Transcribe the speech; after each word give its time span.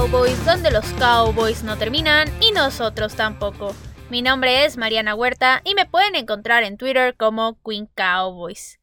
Cowboys, 0.00 0.42
donde 0.46 0.70
los 0.70 0.86
Cowboys 0.94 1.62
no 1.62 1.76
terminan 1.76 2.26
y 2.40 2.52
nosotros 2.52 3.14
tampoco. 3.16 3.74
Mi 4.08 4.22
nombre 4.22 4.64
es 4.64 4.78
Mariana 4.78 5.14
Huerta 5.14 5.60
y 5.62 5.74
me 5.74 5.84
pueden 5.84 6.16
encontrar 6.16 6.62
en 6.62 6.78
Twitter 6.78 7.14
como 7.18 7.58
Queen 7.62 7.86
Cowboys. 7.94 8.79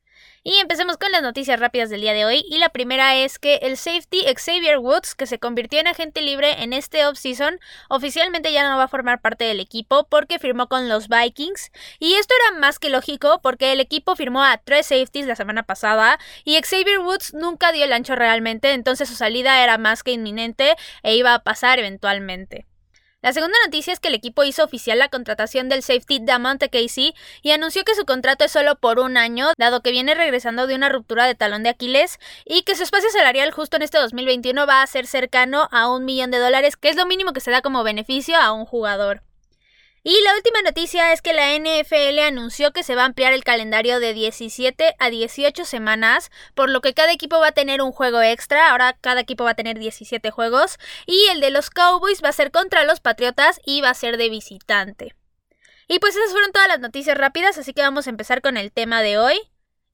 Y 0.50 0.60
empecemos 0.60 0.96
con 0.96 1.12
las 1.12 1.22
noticias 1.22 1.60
rápidas 1.60 1.90
del 1.90 2.00
día 2.00 2.14
de 2.14 2.24
hoy. 2.24 2.46
Y 2.48 2.58
la 2.58 2.70
primera 2.70 3.18
es 3.18 3.38
que 3.38 3.56
el 3.64 3.76
safety 3.76 4.24
Xavier 4.34 4.78
Woods, 4.78 5.14
que 5.14 5.28
se 5.28 5.40
convirtió 5.40 5.82
en 5.82 5.88
agente 5.88 6.22
libre 6.22 6.64
en 6.64 6.72
este 6.72 7.06
offseason, 7.06 7.60
oficialmente 7.90 8.54
ya 8.54 8.66
no 8.66 8.78
va 8.78 8.84
a 8.84 8.88
formar 8.88 9.20
parte 9.20 9.44
del 9.44 9.60
equipo 9.60 10.08
porque 10.10 10.40
firmó 10.40 10.70
con 10.70 10.88
los 10.88 11.10
Vikings. 11.10 11.74
Y 12.00 12.14
esto 12.14 12.34
era 12.46 12.60
más 12.60 12.80
que 12.80 12.90
lógico 12.90 13.42
porque 13.44 13.74
el 13.74 13.82
equipo 13.82 14.16
firmó 14.16 14.42
a 14.42 14.56
tres 14.58 14.86
safeties 14.86 15.28
la 15.28 15.36
semana 15.36 15.64
pasada 15.64 16.18
y 16.46 16.56
Xavier 16.56 17.00
Woods 17.00 17.34
nunca 17.34 17.74
dio 17.74 17.84
el 17.84 17.92
ancho 17.92 18.16
realmente, 18.16 18.72
entonces 18.72 19.10
su 19.10 19.16
salida 19.16 19.62
era 19.62 19.78
más 19.78 20.02
que 20.02 20.12
inminente 20.12 20.78
e 21.04 21.18
iba 21.18 21.34
a 21.34 21.44
pasar 21.44 21.78
eventualmente. 21.78 22.66
La 23.28 23.34
segunda 23.34 23.58
noticia 23.66 23.92
es 23.92 24.00
que 24.00 24.08
el 24.08 24.14
equipo 24.14 24.46
hizo 24.46 24.64
oficial 24.64 25.00
la 25.00 25.10
contratación 25.10 25.68
del 25.68 25.84
safety 25.84 26.20
Damonte 26.22 26.70
Casey 26.70 27.14
y 27.42 27.52
anunció 27.52 27.84
que 27.84 27.94
su 27.94 28.06
contrato 28.06 28.46
es 28.46 28.54
solo 28.54 28.78
por 28.78 29.00
un 29.00 29.18
año, 29.18 29.50
dado 29.58 29.82
que 29.82 29.92
viene 29.92 30.16
regresando 30.16 30.66
de 30.66 30.76
una 30.76 30.88
ruptura 30.88 31.26
de 31.26 31.36
talón 31.36 31.62
de 31.62 31.68
Aquiles 31.68 32.20
y 32.46 32.62
que 32.62 32.78
su 32.78 32.84
espacio 32.84 33.10
salarial 33.10 33.52
justo 33.52 33.76
en 33.76 33.82
este 33.82 33.98
2021 33.98 34.66
va 34.66 34.82
a 34.82 34.88
ser 34.88 35.08
cercano 35.08 35.68
a 35.74 35.92
un 35.92 36.06
millón 36.06 36.32
de 36.32 36.38
dólares, 36.38 36.78
que 36.78 36.88
es 36.88 36.96
lo 36.96 37.06
mínimo 37.06 37.34
que 37.34 37.42
se 37.42 37.52
da 37.52 37.62
como 37.62 37.84
beneficio 37.84 38.38
a 38.38 38.54
un 38.54 38.64
jugador. 38.64 39.27
Y 40.10 40.22
la 40.24 40.36
última 40.36 40.62
noticia 40.62 41.12
es 41.12 41.22
que 41.22 41.34
la 41.34 41.54
NFL 41.54 42.20
anunció 42.20 42.72
que 42.72 42.84
se 42.84 42.96
va 42.96 43.02
a 43.02 43.08
ampliar 43.08 43.34
el 43.34 43.44
calendario 43.44 44.00
de 44.00 44.14
17 44.14 44.96
a 44.98 45.10
18 45.10 45.66
semanas, 45.66 46.32
por 46.56 46.70
lo 46.70 46.80
que 46.80 46.94
cada 46.94 47.12
equipo 47.12 47.42
va 47.42 47.48
a 47.48 47.52
tener 47.52 47.82
un 47.82 47.92
juego 47.92 48.22
extra, 48.22 48.72
ahora 48.72 48.98
cada 49.02 49.20
equipo 49.20 49.44
va 49.44 49.50
a 49.50 49.56
tener 49.56 49.78
17 49.78 50.32
juegos, 50.32 50.78
y 51.08 51.28
el 51.34 51.42
de 51.42 51.52
los 51.52 51.70
Cowboys 51.70 52.24
va 52.24 52.30
a 52.30 52.32
ser 52.32 52.52
contra 52.52 52.86
los 52.86 53.02
Patriotas 53.02 53.60
y 53.66 53.82
va 53.82 53.90
a 53.90 53.96
ser 53.96 54.16
de 54.16 54.30
visitante. 54.30 55.14
Y 55.90 56.00
pues 56.00 56.16
esas 56.16 56.32
fueron 56.32 56.54
todas 56.54 56.70
las 56.70 56.80
noticias 56.80 57.18
rápidas, 57.18 57.58
así 57.58 57.74
que 57.74 57.82
vamos 57.82 58.08
a 58.08 58.10
empezar 58.10 58.42
con 58.42 58.56
el 58.56 58.72
tema 58.72 59.02
de 59.02 59.18
hoy. 59.18 59.38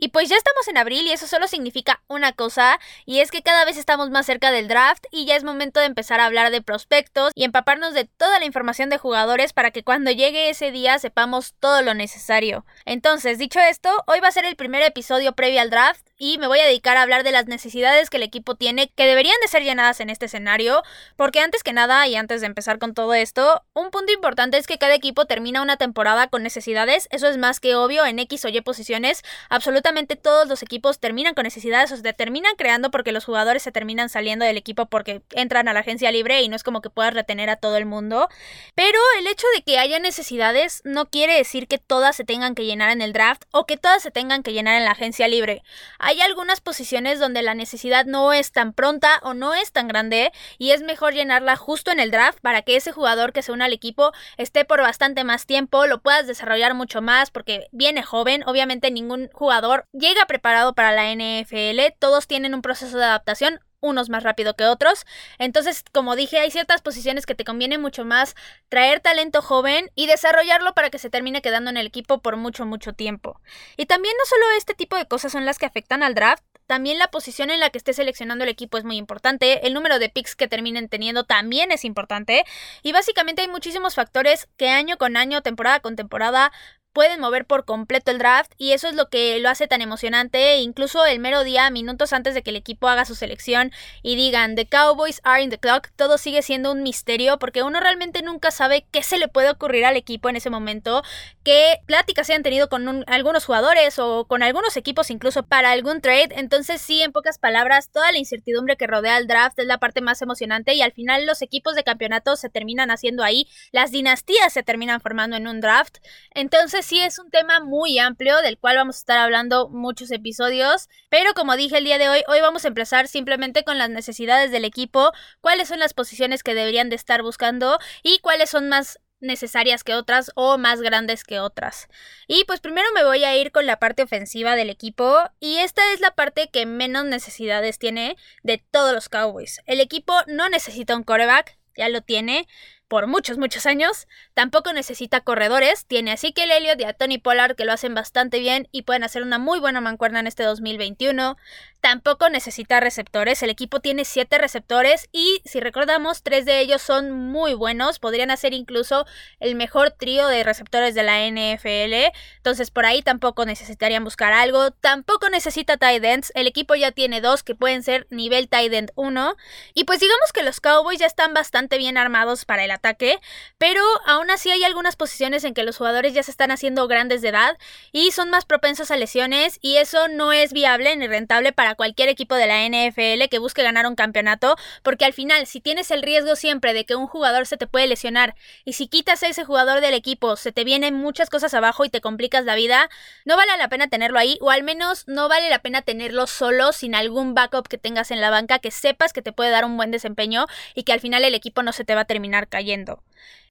Y 0.04 0.10
pues 0.10 0.28
ya 0.28 0.36
estamos 0.36 0.68
en 0.68 0.78
abril 0.78 1.08
y 1.08 1.14
eso 1.14 1.28
solo 1.28 1.48
significa 1.48 2.02
una 2.10 2.34
cosa, 2.34 2.78
y 3.06 3.22
es 3.22 3.32
que 3.32 3.42
cada 3.42 3.64
vez 3.64 3.78
estamos 3.78 4.10
más 4.10 4.26
cerca 4.26 4.52
del 4.52 4.68
draft 4.68 5.06
y 5.12 5.26
ya 5.26 5.38
es 5.38 5.46
momento 5.46 5.80
de 5.80 5.86
empezar 5.86 6.20
a 6.20 6.26
hablar 6.26 6.52
de 6.52 6.62
prospectos 6.62 7.32
y 7.36 7.46
empaparnos 7.46 7.94
de 7.94 8.04
toda 8.04 8.38
la 8.38 8.44
información 8.44 8.90
de 8.90 8.98
jugadores 8.98 9.54
para 9.54 9.72
que 9.72 9.86
cuando 9.86 10.12
llegue 10.12 10.50
ese 10.50 10.72
día 10.72 11.00
sepamos 11.00 11.54
todo 11.58 11.82
lo 11.84 11.94
necesario. 11.94 12.66
Entonces, 12.84 13.38
dicho 13.38 13.62
esto, 13.62 13.90
hoy 14.06 14.20
va 14.20 14.28
a 14.28 14.34
ser 14.34 14.44
el 14.44 14.58
primer 14.58 14.82
episodio 14.82 15.32
previo 15.32 15.62
al 15.62 15.70
draft 15.70 16.06
y 16.24 16.38
me 16.38 16.48
voy 16.48 16.62
a 16.62 16.66
dedicar 16.66 16.96
a 16.96 17.02
hablar 17.02 17.24
de 17.24 17.34
las 17.34 17.48
necesidades 17.48 18.10
que 18.10 18.16
el 18.16 18.24
equipo 18.24 18.56
tiene 18.56 18.90
que 18.96 19.06
deberían 19.06 19.36
de 19.42 19.50
ser 19.50 19.62
llenadas 19.62 20.00
en 20.00 20.10
este 20.10 20.28
escenario, 20.28 20.82
porque 21.18 21.42
antes 21.42 21.64
que 21.64 21.74
nada 21.74 22.08
y 22.08 22.16
antes 22.16 22.40
de 22.40 22.48
empezar 22.48 22.80
con 22.80 22.94
todo 22.94 23.14
esto, 23.14 23.62
un 23.74 23.92
punto 23.92 24.14
importante 24.14 24.58
es 24.58 24.66
que 24.66 24.78
cada 24.78 24.94
equipo 24.94 25.26
termina 25.26 25.62
una 25.62 25.76
temporada 25.76 26.28
con 26.28 26.42
necesidades, 26.42 27.10
eso 27.12 27.28
es 27.28 27.38
más 27.38 27.60
que 27.60 27.76
obvio 27.76 28.06
en 28.06 28.20
X 28.20 28.46
o 28.46 28.48
Y 28.48 28.62
posiciones, 28.62 29.22
absolutamente 29.50 30.16
todos 30.16 30.48
los 30.48 30.64
equipos 30.64 30.98
terminan 30.98 31.34
con 31.34 31.44
necesidades 31.44 31.92
o 31.92 31.98
se 31.98 32.14
terminan 32.14 32.56
creando 32.56 32.90
porque 32.90 33.12
los 33.12 33.26
jugadores 33.26 33.62
se 33.62 33.74
terminan 33.74 34.08
saliendo 34.08 34.46
del 34.46 34.56
equipo 34.56 34.86
porque 34.86 35.24
entran 35.32 35.68
a 35.68 35.74
la 35.74 35.82
agencia 35.82 36.10
libre 36.10 36.42
y 36.42 36.48
no 36.48 36.56
es 36.56 36.64
como 36.64 36.82
que 36.82 36.90
puedas 36.90 37.14
retener 37.14 37.50
a 37.50 37.58
todo 37.58 37.76
el 37.76 37.86
mundo. 37.86 38.30
Pero 38.76 38.98
el 39.20 39.28
hecho 39.28 39.48
de 39.58 39.64
que 39.64 39.78
haya 39.78 40.00
necesidades 40.00 40.80
no 40.86 41.10
quiere 41.10 41.36
decir 41.36 41.68
que 41.68 41.80
todas 41.80 42.16
se 42.16 42.24
tengan 42.24 42.56
que 42.56 42.64
llenar 42.64 42.92
en 42.92 43.02
el 43.02 43.12
draft 43.12 43.44
o 43.52 43.66
que 43.66 43.76
todas 43.76 44.02
se 44.02 44.10
tengan 44.10 44.42
que 44.42 44.54
llenar 44.54 44.78
en 44.78 44.86
la 44.86 44.92
agencia 44.92 45.28
libre. 45.28 45.64
Hay 46.00 46.13
algunas 46.22 46.62
posiciones 46.62 47.20
donde 47.20 47.42
la 47.42 47.56
necesidad 47.56 48.06
no 48.06 48.34
es 48.34 48.52
tan 48.52 48.74
pronta 48.74 49.20
o 49.24 49.34
no 49.34 49.54
es 49.54 49.72
tan 49.72 49.88
grande 49.88 50.32
y 50.58 50.72
es 50.72 50.82
mejor 50.82 51.14
llenarla 51.14 51.56
justo 51.56 51.92
en 51.92 52.00
el 52.00 52.12
draft 52.12 52.40
para 52.42 52.62
que 52.62 52.76
ese 52.76 52.92
jugador 52.92 53.34
que 53.34 53.42
se 53.42 53.52
une 53.52 53.66
al 53.66 53.74
equipo 53.74 54.12
esté 54.38 54.66
por 54.66 54.82
bastante 54.82 55.24
más 55.24 55.46
tiempo, 55.46 55.88
lo 55.88 56.02
puedas 56.02 56.28
desarrollar 56.28 56.74
mucho 56.74 57.02
más 57.02 57.32
porque 57.32 57.68
viene 57.72 58.04
joven, 58.04 58.44
obviamente 58.46 58.92
ningún 58.92 59.30
jugador 59.34 59.86
llega 59.92 60.26
preparado 60.26 60.74
para 60.74 60.92
la 60.92 61.12
NFL, 61.12 61.96
todos 62.00 62.28
tienen 62.28 62.54
un 62.54 62.62
proceso 62.62 62.98
de 62.98 63.06
adaptación, 63.06 63.60
unos 63.84 64.10
más 64.10 64.24
rápido 64.24 64.56
que 64.56 64.66
otros. 64.66 65.06
Entonces, 65.38 65.84
como 65.92 66.16
dije, 66.16 66.40
hay 66.40 66.50
ciertas 66.50 66.82
posiciones 66.82 67.26
que 67.26 67.36
te 67.36 67.44
conviene 67.44 67.78
mucho 67.78 68.06
más 68.06 68.36
traer 68.70 69.02
talento 69.02 69.42
joven 69.42 69.92
y 69.94 70.08
desarrollarlo 70.08 70.74
para 70.74 70.90
que 70.90 70.98
se 70.98 71.10
termine 71.10 71.42
quedando 71.42 71.70
en 71.70 71.78
el 71.78 71.86
equipo 71.86 72.22
por 72.22 72.38
mucho, 72.38 72.66
mucho 72.66 72.94
tiempo. 72.94 73.40
Y 73.78 73.86
también 73.86 74.16
no 74.18 74.26
solo 74.26 74.46
este 74.58 74.74
tipo 74.74 74.96
de 74.96 75.08
cosas 75.08 75.32
son 75.32 75.46
las 75.46 75.60
que 75.60 75.66
afectan 75.66 76.02
al 76.02 76.16
draft, 76.16 76.44
también 76.66 76.98
la 76.98 77.10
posición 77.10 77.52
en 77.52 77.60
la 77.60 77.70
que 77.70 77.78
esté 77.78 77.94
seleccionando 77.94 78.46
el 78.46 78.50
equipo 78.50 78.78
es 78.78 78.86
muy 78.86 78.96
importante, 78.96 79.68
el 79.68 79.74
número 79.74 80.00
de 80.00 80.10
picks 80.10 80.36
que 80.36 80.48
terminen 80.48 80.88
teniendo 80.88 81.26
también 81.26 81.72
es 81.72 81.84
importante 81.84 82.46
y 82.82 82.94
básicamente 82.94 83.42
hay 83.42 83.48
muchísimos 83.50 83.96
factores 83.96 84.48
que 84.58 84.70
año 84.70 84.98
con 84.98 85.18
año, 85.18 85.42
temporada 85.42 85.82
con 85.82 85.96
temporada 85.96 86.52
pueden 86.94 87.20
mover 87.20 87.46
por 87.46 87.66
completo 87.66 88.12
el 88.12 88.20
draft 88.20 88.54
y 88.58 88.72
eso 88.72 88.88
es 88.88 88.96
lo 88.96 89.10
que 89.10 89.40
lo 89.40 89.50
hace 89.50 89.68
tan 89.68 89.82
emocionante. 89.82 90.58
Incluso 90.58 91.06
el 91.06 91.20
mero 91.20 91.44
día, 91.44 91.70
minutos 91.72 92.14
antes 92.14 92.36
de 92.36 92.44
que 92.44 92.52
el 92.52 92.56
equipo 92.56 92.88
haga 92.88 93.06
su 93.06 93.16
selección 93.16 93.72
y 94.04 94.16
digan 94.16 94.56
The 94.56 94.68
Cowboys 94.68 95.20
are 95.24 95.42
in 95.42 95.50
the 95.50 95.58
clock, 95.58 95.90
todo 95.96 96.18
sigue 96.18 96.42
siendo 96.44 96.72
un 96.72 96.84
misterio 96.84 97.40
porque 97.40 97.64
uno 97.64 97.80
realmente 97.80 98.22
nunca 98.22 98.52
sabe 98.52 98.86
qué 98.92 99.04
se 99.04 99.18
le 99.18 99.28
puede 99.28 99.50
ocurrir 99.50 99.86
al 99.86 99.98
equipo 99.98 100.30
en 100.30 100.36
ese 100.36 100.52
momento, 100.52 101.04
qué 101.44 101.80
pláticas 101.88 102.28
se 102.28 102.34
han 102.34 102.44
tenido 102.44 102.70
con 102.70 103.04
algunos 103.08 103.46
jugadores 103.46 103.98
o 103.98 104.26
con 104.26 104.44
algunos 104.44 104.78
equipos 104.78 105.10
incluso 105.10 105.44
para 105.44 105.72
algún 105.72 106.00
trade. 106.00 106.30
Entonces 106.32 106.82
sí, 106.82 107.02
en 107.02 107.12
pocas 107.12 107.40
palabras, 107.40 107.90
toda 107.90 108.12
la 108.12 108.20
incertidumbre 108.20 108.78
que 108.78 108.88
rodea 108.88 109.18
el 109.18 109.28
draft 109.28 109.58
es 109.58 109.66
la 109.66 109.80
parte 109.80 110.02
más 110.02 110.22
emocionante 110.22 110.76
y 110.76 110.84
al 110.84 110.92
final 110.92 111.26
los 111.26 111.42
equipos 111.42 111.76
de 111.76 111.84
campeonato 111.84 112.36
se 112.36 112.50
terminan 112.50 112.92
haciendo 112.92 113.24
ahí, 113.24 113.48
las 113.72 113.92
dinastías 113.92 114.54
se 114.54 114.62
terminan 114.62 115.02
formando 115.02 115.36
en 115.36 115.48
un 115.48 115.60
draft. 115.60 115.98
Entonces 116.32 116.83
sí 116.84 117.00
es 117.00 117.18
un 117.18 117.32
tema 117.32 117.60
muy 117.60 117.98
amplio 117.98 118.42
del 118.42 118.60
cual 118.60 118.76
vamos 118.76 118.98
a 118.98 119.00
estar 119.00 119.18
hablando 119.18 119.70
muchos 119.70 120.12
episodios, 120.12 120.90
pero 121.10 121.34
como 121.34 121.56
dije 121.56 121.78
el 121.78 121.86
día 121.86 121.98
de 121.98 122.10
hoy, 122.10 122.24
hoy 122.28 122.42
vamos 122.42 122.66
a 122.66 122.68
empezar 122.68 123.08
simplemente 123.08 123.64
con 123.64 123.78
las 123.78 123.90
necesidades 123.90 124.52
del 124.52 124.66
equipo, 124.66 125.12
cuáles 125.42 125.70
son 125.70 125.80
las 125.80 125.94
posiciones 125.94 126.44
que 126.44 126.54
deberían 126.54 126.90
de 126.90 126.96
estar 126.96 127.24
buscando 127.24 127.80
y 128.04 128.20
cuáles 128.20 128.50
son 128.50 128.70
más 128.70 129.00
necesarias 129.22 129.84
que 129.84 129.96
otras 129.96 130.32
o 130.36 130.58
más 130.58 130.82
grandes 130.82 131.24
que 131.24 131.40
otras. 131.40 131.88
Y 132.28 132.44
pues 132.44 132.60
primero 132.60 132.88
me 132.94 133.06
voy 133.06 133.24
a 133.24 133.36
ir 133.36 133.52
con 133.52 133.66
la 133.66 133.80
parte 133.80 134.04
ofensiva 134.04 134.56
del 134.56 134.70
equipo 134.70 135.18
y 135.40 135.58
esta 135.58 135.82
es 135.94 136.02
la 136.02 136.12
parte 136.12 136.50
que 136.52 136.66
menos 136.66 137.06
necesidades 137.06 137.80
tiene 137.80 138.18
de 138.44 138.58
todos 138.58 138.94
los 138.94 139.10
Cowboys. 139.10 139.62
El 139.66 139.80
equipo 139.80 140.14
no 140.28 140.50
necesita 140.50 140.96
un 140.96 141.04
coreback, 141.04 141.58
ya 141.76 141.90
lo 141.90 142.02
tiene 142.02 142.48
por 142.94 143.08
muchos, 143.08 143.40
muchos 143.40 143.66
años. 143.66 144.08
Tampoco 144.36 144.72
necesita 144.72 145.22
corredores. 145.22 145.88
Tiene 145.88 146.12
así 146.12 146.32
que 146.32 146.44
el 146.44 146.52
Elliot 146.52 146.80
y 146.80 146.84
a 146.84 146.94
Tony 146.94 147.18
Pollard 147.18 147.56
que 147.56 147.66
lo 147.66 147.72
hacen 147.72 147.96
bastante 147.96 148.38
bien 148.38 148.68
y 148.72 148.84
pueden 148.84 149.04
hacer 149.04 149.24
una 149.24 149.40
muy 149.40 149.58
buena 149.58 149.82
mancuerna 149.82 150.20
en 150.20 150.28
este 150.28 150.44
2021. 150.44 151.36
Tampoco 151.82 152.30
necesita 152.30 152.80
receptores. 152.80 153.42
El 153.42 153.50
equipo 153.50 153.80
tiene 153.80 154.06
siete 154.06 154.38
receptores 154.38 155.10
y 155.12 155.42
si 155.44 155.60
recordamos, 155.60 156.22
tres 156.22 156.46
de 156.46 156.60
ellos 156.60 156.84
son 156.84 157.12
muy 157.12 157.56
buenos. 157.56 157.98
Podrían 157.98 158.30
hacer 158.30 158.54
incluso 158.54 159.08
el 159.40 159.56
mejor 159.56 159.90
trío 159.90 160.28
de 160.28 160.44
receptores 160.44 160.94
de 160.94 161.02
la 161.02 161.28
NFL. 161.28 162.16
Entonces 162.38 162.70
por 162.70 162.86
ahí 162.86 163.02
tampoco 163.02 163.44
necesitarían 163.48 164.04
buscar 164.04 164.34
algo. 164.34 164.70
Tampoco 164.70 165.32
necesita 165.32 165.78
tight 165.78 166.04
ends. 166.04 166.32
El 166.36 166.46
equipo 166.46 166.76
ya 166.76 166.92
tiene 166.92 167.22
dos 167.22 167.42
que 167.42 167.56
pueden 167.56 167.82
ser 167.82 168.06
nivel 168.12 168.50
tight 168.50 168.72
end 168.72 168.92
1. 168.94 169.36
Y 169.74 169.86
pues 169.86 170.00
digamos 170.00 170.32
que 170.32 170.44
los 170.44 170.62
Cowboys 170.62 171.00
ya 171.00 171.08
están 171.08 171.34
bastante 171.34 171.80
bien 171.80 171.98
armados 171.98 172.46
para 172.46 172.64
el 172.64 172.70
ataque 172.70 172.83
ataque, 172.84 173.20
pero 173.58 173.82
aún 174.06 174.30
así 174.30 174.52
hay 174.52 174.64
algunas 174.66 174.98
posiciones 174.98 175.46
en 175.46 175.54
que 175.54 175.64
los 175.64 175.78
jugadores 175.78 176.14
ya 176.14 176.22
se 176.22 176.32
están 176.32 176.52
haciendo 176.52 176.86
grandes 176.88 177.22
de 177.22 177.30
edad 177.30 177.58
y 177.94 178.12
son 178.12 178.30
más 178.30 178.44
propensos 178.44 178.92
a 178.92 178.98
lesiones 178.98 179.58
y 179.62 179.78
eso 179.78 180.10
no 180.10 180.34
es 180.34 180.52
viable 180.52 180.94
ni 180.98 181.08
rentable 181.08 181.54
para 181.54 181.76
cualquier 181.76 182.10
equipo 182.10 182.36
de 182.36 182.48
la 182.48 182.68
NFL 182.68 183.30
que 183.30 183.40
busque 183.40 183.64
ganar 183.64 183.88
un 183.88 183.96
campeonato, 183.96 184.56
porque 184.84 185.06
al 185.06 185.14
final 185.14 185.48
si 185.48 185.62
tienes 185.62 185.92
el 185.92 186.02
riesgo 186.02 186.36
siempre 186.36 186.74
de 186.74 186.86
que 186.86 186.96
un 186.96 187.08
jugador 187.08 187.48
se 187.48 187.56
te 187.56 187.68
puede 187.68 187.88
lesionar 187.88 188.36
y 188.66 188.74
si 188.74 188.88
quitas 188.88 189.24
a 189.24 189.28
ese 189.28 189.46
jugador 189.46 189.80
del 189.80 189.94
equipo 189.94 190.36
se 190.36 190.52
te 190.52 190.66
vienen 190.66 190.94
muchas 190.96 191.30
cosas 191.30 191.54
abajo 191.54 191.86
y 191.86 191.90
te 191.90 192.02
complicas 192.02 192.44
la 192.44 192.56
vida, 192.56 192.90
no 193.24 193.38
vale 193.38 193.56
la 193.58 193.70
pena 193.70 193.88
tenerlo 193.88 194.20
ahí 194.20 194.38
o 194.42 194.52
al 194.52 194.64
menos 194.64 195.08
no 195.08 195.30
vale 195.30 195.50
la 195.50 195.60
pena 195.60 195.84
tenerlo 195.84 196.28
solo 196.28 196.74
sin 196.74 196.96
algún 196.96 197.34
backup 197.34 197.70
que 197.70 197.78
tengas 197.78 198.12
en 198.12 198.20
la 198.20 198.30
banca 198.30 198.60
que 198.60 198.72
sepas 198.72 199.14
que 199.14 199.22
te 199.22 199.32
puede 199.32 199.52
dar 199.52 199.64
un 199.64 199.78
buen 199.78 199.92
desempeño 199.92 200.48
y 200.76 200.84
que 200.84 200.92
al 200.92 201.00
final 201.00 201.24
el 201.24 201.34
equipo 201.34 201.64
no 201.64 201.72
se 201.72 201.86
te 201.86 201.96
va 201.96 202.02
a 202.02 202.06
terminar 202.06 202.50
cayendo. 202.50 202.73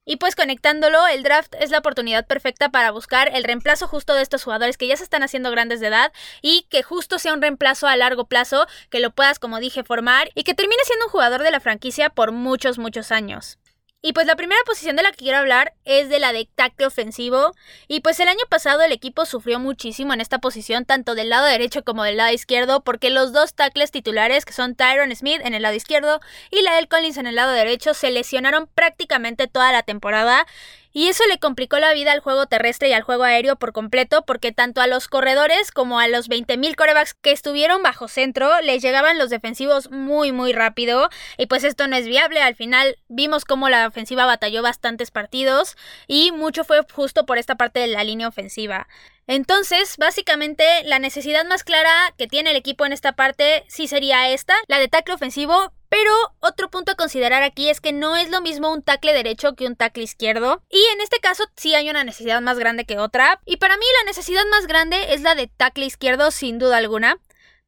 Y 0.04 0.16
pues 0.16 0.34
conectándolo, 0.34 1.06
el 1.06 1.22
draft 1.22 1.54
es 1.60 1.70
la 1.70 1.78
oportunidad 1.78 2.26
perfecta 2.26 2.70
para 2.70 2.90
buscar 2.90 3.30
el 3.32 3.44
reemplazo 3.44 3.86
justo 3.86 4.14
de 4.14 4.22
estos 4.22 4.42
jugadores 4.42 4.76
que 4.76 4.88
ya 4.88 4.96
se 4.96 5.04
están 5.04 5.22
haciendo 5.22 5.52
grandes 5.52 5.78
de 5.78 5.86
edad 5.86 6.12
y 6.40 6.66
que 6.70 6.82
justo 6.82 7.20
sea 7.20 7.32
un 7.32 7.40
reemplazo 7.40 7.86
a 7.86 7.96
largo 7.96 8.24
plazo, 8.24 8.66
que 8.90 8.98
lo 8.98 9.10
puedas, 9.10 9.38
como 9.38 9.60
dije, 9.60 9.84
formar 9.84 10.30
y 10.34 10.42
que 10.42 10.54
termine 10.54 10.82
siendo 10.84 11.06
un 11.06 11.12
jugador 11.12 11.44
de 11.44 11.52
la 11.52 11.60
franquicia 11.60 12.10
por 12.10 12.32
muchos, 12.32 12.78
muchos 12.78 13.12
años. 13.12 13.58
Y 14.04 14.12
pues 14.14 14.26
la 14.26 14.34
primera 14.34 14.60
posición 14.66 14.96
de 14.96 15.04
la 15.04 15.12
que 15.12 15.18
quiero 15.18 15.38
hablar 15.38 15.74
es 15.84 16.08
de 16.08 16.18
la 16.18 16.32
de 16.32 16.48
tackle 16.56 16.86
ofensivo. 16.86 17.54
Y 17.86 18.00
pues 18.00 18.18
el 18.18 18.26
año 18.26 18.44
pasado 18.50 18.82
el 18.82 18.90
equipo 18.90 19.26
sufrió 19.26 19.60
muchísimo 19.60 20.12
en 20.12 20.20
esta 20.20 20.40
posición, 20.40 20.84
tanto 20.84 21.14
del 21.14 21.28
lado 21.28 21.46
derecho 21.46 21.84
como 21.84 22.02
del 22.02 22.16
lado 22.16 22.32
izquierdo, 22.32 22.82
porque 22.82 23.10
los 23.10 23.32
dos 23.32 23.54
tackles 23.54 23.92
titulares, 23.92 24.44
que 24.44 24.52
son 24.52 24.74
Tyron 24.74 25.14
Smith 25.14 25.40
en 25.44 25.54
el 25.54 25.62
lado 25.62 25.76
izquierdo 25.76 26.20
y 26.50 26.62
Lael 26.62 26.88
Collins 26.88 27.16
en 27.16 27.28
el 27.28 27.36
lado 27.36 27.52
derecho, 27.52 27.94
se 27.94 28.10
lesionaron 28.10 28.66
prácticamente 28.66 29.46
toda 29.46 29.70
la 29.70 29.84
temporada 29.84 30.48
y 30.92 31.08
eso 31.08 31.24
le 31.28 31.38
complicó 31.38 31.78
la 31.78 31.92
vida 31.92 32.12
al 32.12 32.20
juego 32.20 32.46
terrestre 32.46 32.88
y 32.88 32.92
al 32.92 33.02
juego 33.02 33.24
aéreo 33.24 33.56
por 33.56 33.72
completo, 33.72 34.22
porque 34.24 34.52
tanto 34.52 34.80
a 34.80 34.86
los 34.86 35.08
corredores 35.08 35.70
como 35.72 35.98
a 35.98 36.08
los 36.08 36.28
20.000 36.28 36.74
corebacks 36.74 37.14
que 37.14 37.32
estuvieron 37.32 37.82
bajo 37.82 38.08
centro 38.08 38.60
les 38.60 38.82
llegaban 38.82 39.18
los 39.18 39.30
defensivos 39.30 39.90
muy 39.90 40.32
muy 40.32 40.52
rápido 40.52 41.08
y 41.38 41.46
pues 41.46 41.64
esto 41.64 41.86
no 41.88 41.96
es 41.96 42.06
viable. 42.06 42.42
Al 42.42 42.54
final 42.54 42.96
vimos 43.08 43.44
cómo 43.44 43.68
la 43.68 43.86
ofensiva 43.86 44.26
batalló 44.26 44.62
bastantes 44.62 45.10
partidos 45.10 45.76
y 46.06 46.32
mucho 46.32 46.64
fue 46.64 46.80
justo 46.92 47.26
por 47.26 47.38
esta 47.38 47.56
parte 47.56 47.80
de 47.80 47.86
la 47.88 48.04
línea 48.04 48.28
ofensiva. 48.28 48.88
Entonces, 49.26 49.96
básicamente, 49.98 50.64
la 50.84 50.98
necesidad 50.98 51.44
más 51.46 51.62
clara 51.62 52.12
que 52.18 52.26
tiene 52.26 52.50
el 52.50 52.56
equipo 52.56 52.84
en 52.84 52.92
esta 52.92 53.12
parte 53.12 53.64
sí 53.68 53.86
sería 53.86 54.30
esta, 54.30 54.54
la 54.66 54.78
de 54.78 54.88
tackle 54.88 55.14
ofensivo, 55.14 55.72
pero 55.92 56.10
otro 56.40 56.70
punto 56.70 56.92
a 56.92 56.94
considerar 56.94 57.42
aquí 57.42 57.68
es 57.68 57.82
que 57.82 57.92
no 57.92 58.16
es 58.16 58.30
lo 58.30 58.40
mismo 58.40 58.72
un 58.72 58.82
tackle 58.82 59.12
derecho 59.12 59.52
que 59.52 59.66
un 59.66 59.76
tackle 59.76 60.04
izquierdo. 60.04 60.62
Y 60.70 60.82
en 60.94 61.02
este 61.02 61.18
caso 61.18 61.44
sí 61.54 61.74
hay 61.74 61.90
una 61.90 62.02
necesidad 62.02 62.40
más 62.40 62.58
grande 62.58 62.86
que 62.86 62.98
otra. 62.98 63.42
Y 63.44 63.58
para 63.58 63.76
mí 63.76 63.84
la 64.00 64.06
necesidad 64.08 64.44
más 64.50 64.66
grande 64.66 65.12
es 65.12 65.20
la 65.20 65.34
de 65.34 65.48
tackle 65.48 65.84
izquierdo 65.84 66.30
sin 66.30 66.58
duda 66.58 66.78
alguna. 66.78 67.18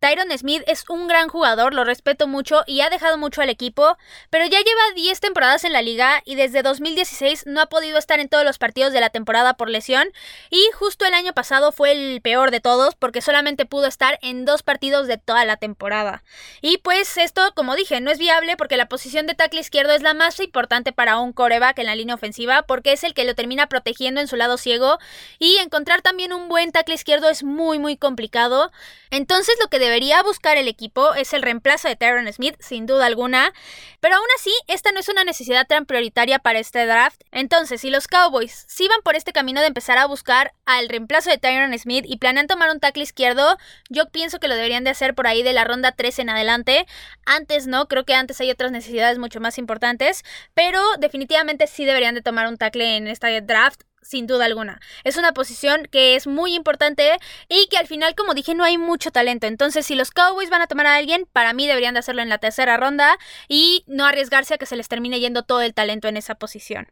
Tyron 0.05 0.37
Smith 0.37 0.63
es 0.67 0.85
un 0.91 1.09
gran 1.09 1.31
jugador, 1.31 1.73
lo 1.73 1.83
respeto 1.83 2.27
mucho 2.27 2.63
y 2.67 2.83
ha 2.83 2.91
dejado 2.91 3.17
mucho 3.17 3.41
al 3.41 3.49
equipo, 3.49 3.97
pero 4.29 4.45
ya 4.45 4.59
lleva 4.59 4.95
10 4.95 5.19
temporadas 5.19 5.65
en 5.65 5.73
la 5.73 5.81
liga 5.81 6.21
y 6.27 6.35
desde 6.35 6.61
2016 6.61 7.47
no 7.47 7.63
ha 7.63 7.71
podido 7.71 7.97
estar 7.97 8.21
en 8.21 8.29
todos 8.29 8.45
los 8.45 8.59
partidos 8.59 8.93
de 8.93 9.01
la 9.01 9.09
temporada 9.09 9.55
por 9.55 9.71
lesión 9.71 10.07
y 10.51 10.63
justo 10.75 11.07
el 11.07 11.15
año 11.15 11.33
pasado 11.33 11.73
fue 11.73 11.93
el 11.93 12.21
peor 12.21 12.51
de 12.51 12.61
todos 12.61 12.95
porque 12.97 13.23
solamente 13.23 13.65
pudo 13.65 13.87
estar 13.87 14.19
en 14.21 14.45
dos 14.45 14.63
partidos 14.63 15.07
de 15.07 15.17
toda 15.17 15.47
la 15.47 15.57
temporada. 15.57 16.23
Y 16.61 16.77
pues 16.77 17.17
esto, 17.17 17.55
como 17.55 17.75
dije, 17.75 18.03
no 18.03 18.11
es 18.11 18.19
viable 18.19 18.59
porque 18.59 18.77
la 18.77 18.91
posición 18.91 19.27
de 19.27 19.35
tackle 19.35 19.61
izquierdo 19.61 19.95
es 19.95 20.03
la 20.03 20.13
más 20.13 20.39
importante 20.39 20.93
para 20.93 21.17
un 21.17 21.33
coreback 21.33 21.79
en 21.79 21.87
la 21.87 21.95
línea 21.95 22.15
ofensiva 22.15 22.61
porque 22.61 22.93
es 22.93 23.05
el 23.05 23.15
que 23.15 23.25
lo 23.25 23.35
termina 23.35 23.71
protegiendo 23.71 24.21
en 24.21 24.29
su 24.29 24.37
lado 24.37 24.59
ciego 24.59 24.99
y 25.39 25.57
encontrar 25.57 26.03
también 26.03 26.35
un 26.35 26.51
buen 26.51 26.73
tackle 26.73 26.95
izquierdo 26.95 27.31
es 27.31 27.43
muy 27.43 27.79
muy 27.79 27.97
complicado. 27.97 28.71
Entonces 29.11 29.57
lo 29.63 29.69
que 29.69 29.79
debe 29.79 29.94
debería 29.95 30.25
buscar 30.25 30.57
el 30.57 30.67
equipo 30.67 31.15
es 31.15 31.33
el 31.35 31.43
reemplazo 31.43 31.87
de 31.87 31.95
Tyron 31.95 32.31
Smith, 32.33 32.57
sin 32.59 32.85
duda 32.85 33.07
alguna, 33.07 33.53
pero 34.01 34.17
aún 34.17 34.27
así, 34.37 34.51
esta 34.67 34.91
no 34.91 34.99
es 34.99 35.09
una 35.09 35.23
necesidad 35.23 35.69
tan 35.69 35.87
prioritaria 35.87 36.41
para 36.41 36.59
este 36.59 36.85
draft. 36.85 37.23
Entonces, 37.31 37.81
si 37.81 37.91
los 37.91 38.09
Cowboys 38.09 38.65
si 38.67 38.89
van 38.89 39.03
por 39.05 39.15
este 39.15 39.33
camino 39.33 39.61
de 39.61 39.69
empezar 39.69 39.99
a 39.99 40.07
buscar 40.07 40.53
al 40.67 40.89
reemplazo 40.89 41.31
de 41.31 41.39
Tyron 41.39 41.79
Smith 41.79 42.05
y 42.09 42.17
planean 42.17 42.49
tomar 42.49 42.71
un 42.71 42.81
tackle 42.81 43.05
izquierdo, 43.05 43.57
yo 43.89 44.11
pienso 44.11 44.41
que 44.41 44.49
lo 44.49 44.57
deberían 44.57 44.83
de 44.83 44.91
hacer 44.91 45.15
por 45.15 45.29
ahí 45.29 45.45
de 45.45 45.53
la 45.53 45.63
ronda 45.63 45.93
3 45.93 46.19
en 46.19 46.31
adelante. 46.31 46.87
Antes 47.25 47.69
no, 47.69 47.87
creo 47.87 48.05
que 48.05 48.15
antes 48.15 48.41
hay 48.41 48.51
otras 48.51 48.73
necesidades 48.73 49.19
mucho 49.19 49.39
más 49.39 49.59
importantes, 49.59 50.25
pero 50.55 50.81
definitivamente 50.99 51.69
sí 51.69 51.85
deberían 51.85 52.17
de 52.17 52.23
tomar 52.23 52.49
un 52.49 52.57
tackle 52.57 52.97
en 52.97 53.07
este 53.07 53.41
draft 53.43 53.83
sin 54.05 54.27
duda 54.27 54.45
alguna. 54.45 54.81
Es 55.03 55.17
una 55.17 55.33
posición 55.33 55.89
que 55.91 56.15
es 56.15 56.27
muy 56.27 56.55
importante 56.55 57.19
y 57.49 57.67
que 57.69 57.79
al 57.79 57.87
final, 57.87 58.15
como 58.15 58.35
dije, 58.35 58.55
no 58.55 58.65
hay 58.65 58.79
mucho 58.79 59.11
talento. 59.11 59.47
Entonces, 59.47 59.87
si 59.87 59.95
los 59.95 60.11
Cowboys 60.11 60.51
van 60.51 60.63
a 60.63 60.67
tomar 60.67 60.87
a 60.87 60.97
alguien, 60.97 61.27
para 61.33 61.53
mí 61.53 61.67
deberían 61.67 61.95
de 61.95 62.01
hacerlo 62.01 62.23
en 62.23 62.29
la 62.29 62.39
tercera 62.39 62.77
ronda 62.77 63.19
y 63.49 63.85
no 63.87 64.07
arriesgarse 64.07 64.55
a 64.55 64.59
que 64.59 64.67
se 64.67 64.77
les 64.77 64.89
termine 64.89 65.21
yendo 65.21 65.43
todo 65.43 65.63
el 65.63 65.75
talento 65.75 66.09
en 66.09 66.17
esa 66.17 66.37
posición. 66.37 66.89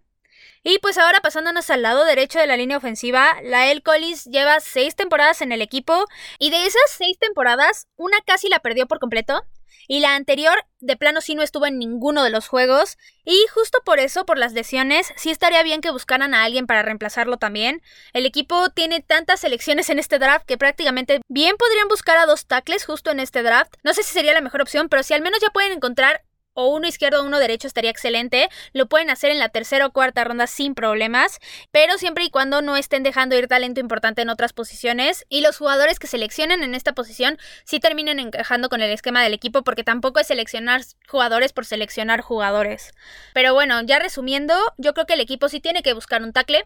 Y 0.65 0.79
pues 0.79 0.97
ahora 0.99 1.21
pasándonos 1.21 1.71
al 1.71 1.83
lado 1.83 2.05
derecho 2.05 2.39
de 2.39 2.47
la 2.47 2.57
línea 2.57 2.77
ofensiva, 2.77 3.33
la 3.43 3.71
El 3.71 3.83
Collins 3.83 4.25
lleva 4.27 4.61
seis 4.61 4.95
temporadas 4.95 5.43
en 5.43 5.51
el 5.51 5.61
equipo 5.61 6.07
y 6.39 6.51
de 6.51 6.67
esas 6.67 6.83
seis 6.87 7.19
temporadas, 7.19 7.89
una 7.97 8.19
casi 8.25 8.49
la 8.49 8.61
perdió 8.61 8.87
por 8.87 9.01
completo 9.01 9.45
y 9.89 10.01
la 10.01 10.15
anterior 10.15 10.65
de 10.81 10.97
plano 10.97 11.21
sí 11.21 11.35
no 11.35 11.43
estuvo 11.43 11.67
en 11.67 11.79
ninguno 11.79 12.25
de 12.25 12.31
los 12.31 12.49
juegos 12.49 12.99
y 13.25 13.39
justo 13.55 13.79
por 13.85 14.01
eso, 14.01 14.27
por 14.27 14.39
las 14.39 14.53
lesiones, 14.53 15.13
sí 15.17 15.31
estaría 15.31 15.63
bien 15.63 15.81
que 15.81 15.91
buscaran 15.91 16.35
a 16.35 16.45
alguien 16.45 16.67
para 16.67 16.83
reemplazarlo 16.83 17.37
también. 17.37 17.83
El 18.13 18.27
equipo 18.27 18.71
tiene 18.71 19.01
tantas 19.01 19.41
selecciones 19.41 19.91
en 19.91 19.99
este 19.99 20.19
draft 20.19 20.47
que 20.47 20.59
prácticamente 20.59 21.21
bien 21.29 21.57
podrían 21.57 21.89
buscar 21.89 22.19
a 22.19 22.27
dos 22.27 22.47
tackles 22.47 22.85
justo 22.85 23.11
en 23.11 23.21
este 23.21 23.43
draft. 23.43 23.75
No 23.83 23.95
sé 23.95 24.03
si 24.03 24.13
sería 24.13 24.35
la 24.35 24.41
mejor 24.41 24.63
opción, 24.63 24.89
pero 24.89 25.03
si 25.03 25.15
al 25.15 25.23
menos 25.23 25.41
ya 25.41 25.51
pueden 25.51 25.73
encontrar 25.73 26.23
o 26.55 26.69
uno 26.69 26.87
izquierdo 26.87 27.23
o 27.23 27.25
uno 27.25 27.39
derecho 27.39 27.67
estaría 27.67 27.91
excelente. 27.91 28.49
Lo 28.73 28.87
pueden 28.87 29.11
hacer 29.11 29.31
en 29.31 29.39
la 29.39 29.49
tercera 29.49 29.87
o 29.87 29.93
cuarta 29.93 30.25
ronda 30.25 30.47
sin 30.47 30.75
problemas, 30.75 31.39
pero 31.71 31.99
siempre 31.99 32.25
y 32.25 32.31
cuando 32.31 32.63
no 32.63 32.77
estén 32.77 33.03
dejando 33.03 33.37
ir 33.37 33.49
talento 33.49 33.81
importante 33.81 34.23
en 34.23 34.29
otras 34.29 34.53
posiciones 34.53 35.25
y 35.29 35.41
los 35.41 35.59
jugadores 35.59 35.99
que 35.99 36.07
seleccionen 36.07 36.63
en 36.63 36.75
esta 36.75 36.93
posición 36.93 37.39
sí 37.65 37.81
terminen 37.81 38.19
encajando 38.19 38.69
con 38.69 38.83
el 38.83 38.91
esquema 38.91 39.23
del 39.23 39.35
equipo 39.35 39.63
porque 39.63 39.85
tampoco 39.85 40.21
es 40.21 40.27
seleccionar 40.27 40.83
jugadores 41.09 41.53
por 41.53 41.67
seleccionar 41.67 42.21
jugadores. 42.21 42.93
Pero 43.35 43.55
bueno, 43.55 43.81
ya 43.83 43.99
resumiendo, 43.99 44.55
yo 44.79 44.95
creo 44.95 45.07
que 45.07 45.15
el 45.15 45.21
equipo 45.21 45.49
sí 45.49 45.61
tiene 45.61 45.83
que 45.83 45.93
buscar 45.93 46.23
un 46.23 46.33
tackle. 46.33 46.65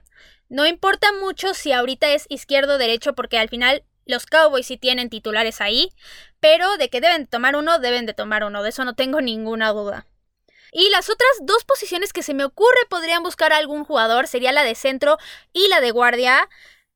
No 0.49 0.67
importa 0.67 1.09
mucho 1.21 1.55
si 1.55 1.73
ahorita 1.73 2.09
es 2.09 2.27
izquierdo 2.29 2.75
o 2.75 2.79
derecho 2.79 3.15
porque 3.15 3.39
al 3.39 3.49
final 3.49 3.83
los 4.07 4.27
Cowboys 4.27 4.67
sí 4.67 4.77
tienen 4.79 5.11
titulares 5.11 5.61
ahí, 5.61 5.91
pero 6.41 6.77
de 6.79 6.89
que 6.89 7.01
deben 7.01 7.27
tomar 7.27 7.57
uno, 7.57 7.79
deben 7.79 8.07
de 8.07 8.15
tomar 8.15 8.45
uno, 8.45 8.63
de 8.63 8.71
eso 8.71 8.85
no 8.85 8.95
tengo 8.95 9.21
ninguna 9.21 9.71
duda. 9.71 10.07
Y 10.73 10.91
las 10.91 11.09
otras 11.09 11.31
dos 11.43 11.65
posiciones 11.65 12.13
que 12.13 12.23
se 12.23 12.35
me 12.35 12.45
ocurre 12.45 12.81
podrían 12.89 13.23
buscar 13.23 13.53
a 13.53 13.57
algún 13.57 13.85
jugador 13.85 14.27
sería 14.27 14.53
la 14.53 14.63
de 14.63 14.75
centro 14.75 15.17
y 15.53 15.69
la 15.69 15.81
de 15.81 15.91
guardia. 15.91 16.49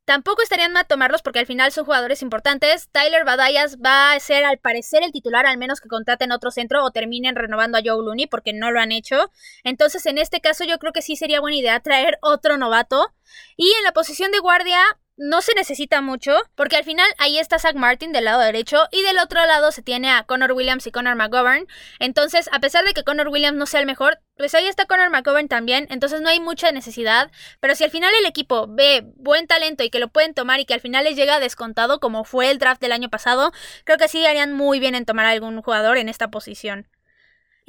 Tampoco 0.05 0.43
estarían 0.43 0.73
mal 0.73 0.87
tomarlos 0.89 1.23
porque 1.23 1.39
al 1.39 1.47
final 1.47 1.71
son 1.71 1.85
jugadores 1.85 2.21
importantes. 2.21 2.89
Tyler 2.91 3.25
Badayas 3.25 3.77
va 3.79 4.13
a 4.13 4.21
ser 4.21 4.45
al 4.45 4.59
parecer 4.59 5.05
el 5.05 5.13
titular, 5.13 5.47
al 5.47 5.57
menos 5.57 5.81
que 5.81 5.89
contraten 5.89 6.33
otro 6.33 6.51
centro 6.51 6.85
o 6.85 6.91
terminen 6.91 7.37
renovando 7.37 7.79
a 7.79 7.81
Joe 7.81 8.05
Looney 8.05 8.27
porque 8.27 8.53
no 8.53 8.71
lo 8.71 8.81
han 8.81 8.93
hecho. 8.93 9.31
Entonces 9.63 10.05
en 10.07 10.19
este 10.19 10.41
caso 10.41 10.65
yo 10.65 10.79
creo 10.79 10.93
que 10.93 11.03
sí 11.03 11.17
sería 11.17 11.41
buena 11.41 11.57
idea 11.57 11.81
traer 11.81 12.19
otro 12.23 12.59
novato. 12.59 13.15
Y 13.57 13.71
en 13.79 13.85
la 13.85 13.93
posición 13.93 14.33
de 14.33 14.41
guardia 14.41 14.81
no 15.21 15.43
se 15.43 15.53
necesita 15.55 16.01
mucho, 16.01 16.35
porque 16.55 16.77
al 16.77 16.85
final 16.85 17.07
ahí 17.19 17.39
está 17.39 17.59
Zach 17.59 17.75
Martin 17.75 18.11
del 18.11 18.25
lado 18.25 18.41
derecho 18.41 18.89
y 18.91 19.03
del 19.03 19.19
otro 19.19 19.45
lado 19.45 19.71
se 19.71 19.83
tiene 19.83 20.11
a 20.11 20.25
Connor 20.25 20.53
Williams 20.53 20.87
y 20.87 20.93
Connor 20.93 21.15
McGovern. 21.15 21.67
Entonces, 21.99 22.49
a 22.53 22.59
pesar 22.59 22.87
de 22.87 22.95
que 22.95 23.05
Connor 23.05 23.29
Williams 23.29 23.59
no 23.59 23.67
sea 23.67 23.81
el 23.81 23.87
mejor, 23.87 24.19
pues 24.39 24.55
ahí 24.55 24.67
está 24.67 24.87
Connor 24.87 25.11
McGovern 25.11 25.47
también, 25.47 25.87
entonces 25.91 26.23
no 26.23 26.31
hay 26.31 26.41
mucha 26.41 26.73
necesidad. 26.73 27.31
Pero 27.61 27.75
si 27.75 27.85
al 27.85 27.91
final 27.91 28.15
el 28.19 28.25
equipo 28.25 28.67
ve 28.67 29.03
buen 29.17 29.47
talento 29.47 29.85
y 29.85 29.91
que 29.91 29.99
lo 29.99 30.09
pueden 30.09 30.33
tomar 30.33 30.59
y 30.59 30.65
que 30.65 30.73
al 30.73 30.81
final 30.81 31.05
les 31.05 31.17
llega 31.17 31.39
descontado, 31.39 32.01
como 32.01 32.25
fue 32.25 32.51
el 32.51 32.59
draft 32.59 32.81
del 32.81 32.93
año 32.93 33.11
pasado, 33.11 33.53
creo 33.85 33.99
que 33.99 34.09
sí 34.09 34.25
harían 34.25 34.55
muy 34.55 34.81
bien 34.81 34.95
en 34.95 35.05
tomar 35.05 35.27
a 35.27 35.31
algún 35.33 35.61
jugador 35.61 35.99
en 35.99 36.09
esta 36.09 36.31
posición. 36.31 36.89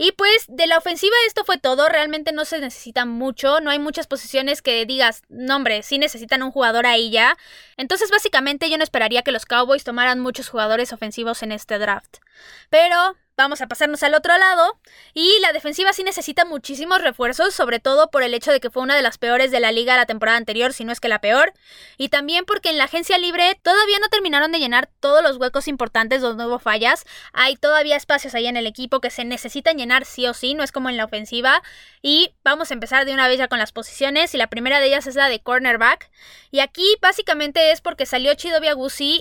Y 0.04 0.14
pues 0.14 0.46
de 0.48 0.66
la 0.66 0.80
ofensiva 0.80 1.14
esto 1.28 1.46
fue 1.46 1.60
todo, 1.60 1.88
realmente 1.88 2.32
no 2.32 2.44
se 2.44 2.58
necesita 2.58 3.06
mucho, 3.06 3.60
no 3.60 3.70
hay 3.70 3.78
muchas 3.78 4.08
posiciones 4.08 4.64
que 4.64 4.84
digas, 4.88 5.22
no 5.30 5.56
hombre, 5.56 5.84
sí 5.84 6.00
necesitan 6.00 6.42
un 6.42 6.50
jugador 6.50 6.88
ahí 6.88 7.12
ya. 7.12 7.38
Entonces 7.78 8.10
básicamente 8.10 8.68
yo 8.68 8.80
no 8.80 8.84
esperaría 8.84 9.22
que 9.22 9.32
los 9.32 9.46
Cowboys 9.46 9.84
tomaran 9.84 10.20
muchos 10.20 10.50
jugadores 10.50 10.92
ofensivos 10.92 11.44
en 11.44 11.52
este 11.52 11.78
draft. 11.78 12.18
Pero 12.72 13.16
Vamos 13.42 13.62
a 13.62 13.68
pasarnos 13.68 14.04
al 14.04 14.14
otro 14.14 14.38
lado. 14.38 14.78
Y 15.16 15.40
la 15.42 15.52
defensiva 15.52 15.94
sí 15.94 16.04
necesita 16.04 16.46
muchísimos 16.46 17.02
refuerzos, 17.02 17.56
sobre 17.56 17.80
todo 17.80 18.12
por 18.12 18.22
el 18.22 18.36
hecho 18.36 18.52
de 18.52 18.60
que 18.60 18.70
fue 18.70 18.84
una 18.84 18.96
de 18.96 19.02
las 19.02 19.18
peores 19.18 19.50
de 19.50 19.60
la 19.60 19.72
liga 19.72 19.98
la 19.98 20.06
temporada 20.06 20.38
anterior, 20.38 20.74
si 20.74 20.84
no 20.84 20.92
es 20.92 21.00
que 21.00 21.08
la 21.10 21.22
peor. 21.22 21.54
Y 21.98 22.10
también 22.10 22.46
porque 22.46 22.70
en 22.70 22.78
la 22.78 22.84
agencia 22.84 23.18
libre 23.18 23.60
todavía 23.64 23.98
no 24.00 24.10
terminaron 24.10 24.52
de 24.52 24.60
llenar 24.60 24.90
todos 25.00 25.24
los 25.24 25.38
huecos 25.38 25.68
importantes 25.68 26.22
donde 26.22 26.46
hubo 26.46 26.60
fallas. 26.60 27.04
Hay 27.34 27.56
todavía 27.56 27.96
espacios 27.96 28.36
ahí 28.36 28.46
en 28.46 28.58
el 28.58 28.68
equipo 28.68 29.02
que 29.02 29.10
se 29.10 29.26
necesitan 29.26 29.78
llenar 29.78 30.06
sí 30.06 30.28
o 30.28 30.36
sí, 30.36 30.54
no 30.54 30.64
es 30.64 30.72
como 30.72 30.92
en 30.92 30.98
la 30.98 31.06
ofensiva. 31.06 31.64
Y 32.04 32.36
vamos 32.44 32.70
a 32.70 32.76
empezar 32.76 33.06
de 33.06 33.14
una 33.14 33.28
vez 33.28 33.40
ya 33.40 33.48
con 33.48 33.58
las 33.58 33.72
posiciones. 33.72 34.36
Y 34.36 34.38
la 34.38 34.48
primera 34.48 34.80
de 34.80 34.86
ellas 34.86 35.08
es 35.08 35.16
la 35.16 35.30
de 35.30 35.40
cornerback. 35.40 36.12
Y 36.52 36.60
aquí 36.60 36.86
básicamente 37.02 37.72
es 37.72 37.82
porque 37.82 38.06
salió 38.06 38.34
Chido 38.36 38.60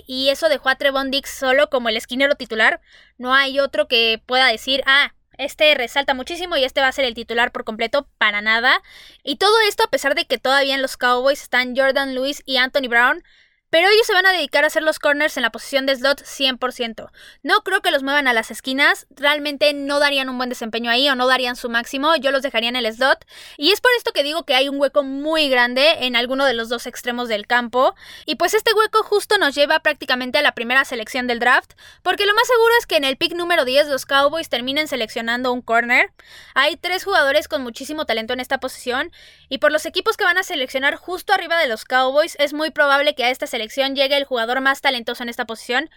y 0.07 0.29
eso 0.29 0.49
dejó 0.49 0.69
a 0.69 0.75
Trevon 0.75 1.11
Dix 1.11 1.29
solo 1.29 1.69
como 1.69 1.89
el 1.89 1.97
esquinero 1.97 2.35
titular. 2.35 2.81
No 3.21 3.35
hay 3.35 3.59
otro 3.59 3.87
que 3.87 4.19
pueda 4.25 4.47
decir, 4.47 4.81
ah, 4.87 5.13
este 5.37 5.75
resalta 5.75 6.15
muchísimo 6.15 6.57
y 6.57 6.63
este 6.63 6.81
va 6.81 6.87
a 6.87 6.91
ser 6.91 7.05
el 7.05 7.13
titular 7.13 7.51
por 7.51 7.65
completo 7.65 8.07
para 8.17 8.41
nada. 8.41 8.81
Y 9.23 9.35
todo 9.35 9.53
esto 9.67 9.83
a 9.83 9.91
pesar 9.91 10.15
de 10.15 10.25
que 10.25 10.39
todavía 10.39 10.73
en 10.73 10.81
los 10.81 10.97
Cowboys 10.97 11.43
están 11.43 11.75
Jordan 11.77 12.15
Lewis 12.15 12.41
y 12.47 12.57
Anthony 12.57 12.87
Brown. 12.89 13.23
Pero 13.71 13.87
ellos 13.87 14.05
se 14.05 14.13
van 14.13 14.25
a 14.25 14.33
dedicar 14.33 14.65
a 14.65 14.67
hacer 14.67 14.83
los 14.83 14.99
corners 14.99 15.37
en 15.37 15.43
la 15.43 15.49
posición 15.49 15.85
de 15.85 15.95
slot 15.95 16.21
100%. 16.21 17.09
No 17.41 17.61
creo 17.61 17.81
que 17.81 17.89
los 17.89 18.03
muevan 18.03 18.27
a 18.27 18.33
las 18.33 18.51
esquinas, 18.51 19.07
realmente 19.09 19.73
no 19.73 19.99
darían 19.99 20.27
un 20.27 20.37
buen 20.37 20.49
desempeño 20.49 20.91
ahí 20.91 21.07
o 21.07 21.15
no 21.15 21.25
darían 21.25 21.55
su 21.55 21.69
máximo, 21.69 22.17
yo 22.17 22.31
los 22.31 22.43
dejaría 22.43 22.67
en 22.67 22.75
el 22.75 22.93
slot. 22.93 23.25
Y 23.57 23.71
es 23.71 23.79
por 23.79 23.91
esto 23.97 24.11
que 24.11 24.23
digo 24.23 24.43
que 24.43 24.55
hay 24.55 24.67
un 24.67 24.79
hueco 24.79 25.03
muy 25.03 25.47
grande 25.47 26.05
en 26.05 26.17
alguno 26.17 26.45
de 26.45 26.53
los 26.53 26.67
dos 26.67 26.85
extremos 26.85 27.29
del 27.29 27.47
campo. 27.47 27.95
Y 28.25 28.35
pues 28.35 28.53
este 28.53 28.73
hueco 28.73 29.03
justo 29.03 29.37
nos 29.37 29.55
lleva 29.55 29.79
prácticamente 29.79 30.37
a 30.39 30.41
la 30.41 30.51
primera 30.51 30.83
selección 30.83 31.27
del 31.27 31.39
draft, 31.39 31.71
porque 32.03 32.25
lo 32.25 32.35
más 32.35 32.47
seguro 32.47 32.73
es 32.77 32.85
que 32.85 32.97
en 32.97 33.05
el 33.05 33.15
pick 33.15 33.35
número 33.35 33.63
10 33.63 33.87
los 33.87 34.05
Cowboys 34.05 34.49
terminen 34.49 34.89
seleccionando 34.89 35.53
un 35.53 35.61
corner. 35.61 36.11
Hay 36.55 36.75
tres 36.75 37.05
jugadores 37.05 37.47
con 37.47 37.63
muchísimo 37.63 38.05
talento 38.05 38.33
en 38.33 38.41
esta 38.41 38.59
posición, 38.59 39.13
y 39.47 39.59
por 39.59 39.71
los 39.71 39.85
equipos 39.85 40.17
que 40.17 40.25
van 40.25 40.37
a 40.37 40.43
seleccionar 40.43 40.97
justo 40.97 41.31
arriba 41.31 41.57
de 41.57 41.69
los 41.69 41.85
Cowboys, 41.85 42.35
es 42.37 42.51
muy 42.51 42.71
probable 42.71 43.15
que 43.15 43.23
a 43.23 43.29
esta 43.29 43.47
selección 43.47 43.60
llegue 43.69 44.17
el 44.17 44.25
jugador 44.25 44.61
más 44.61 44.81
talentoso 44.81 45.23
en 45.23 45.29
esta 45.29 45.45
posición. 45.45 45.89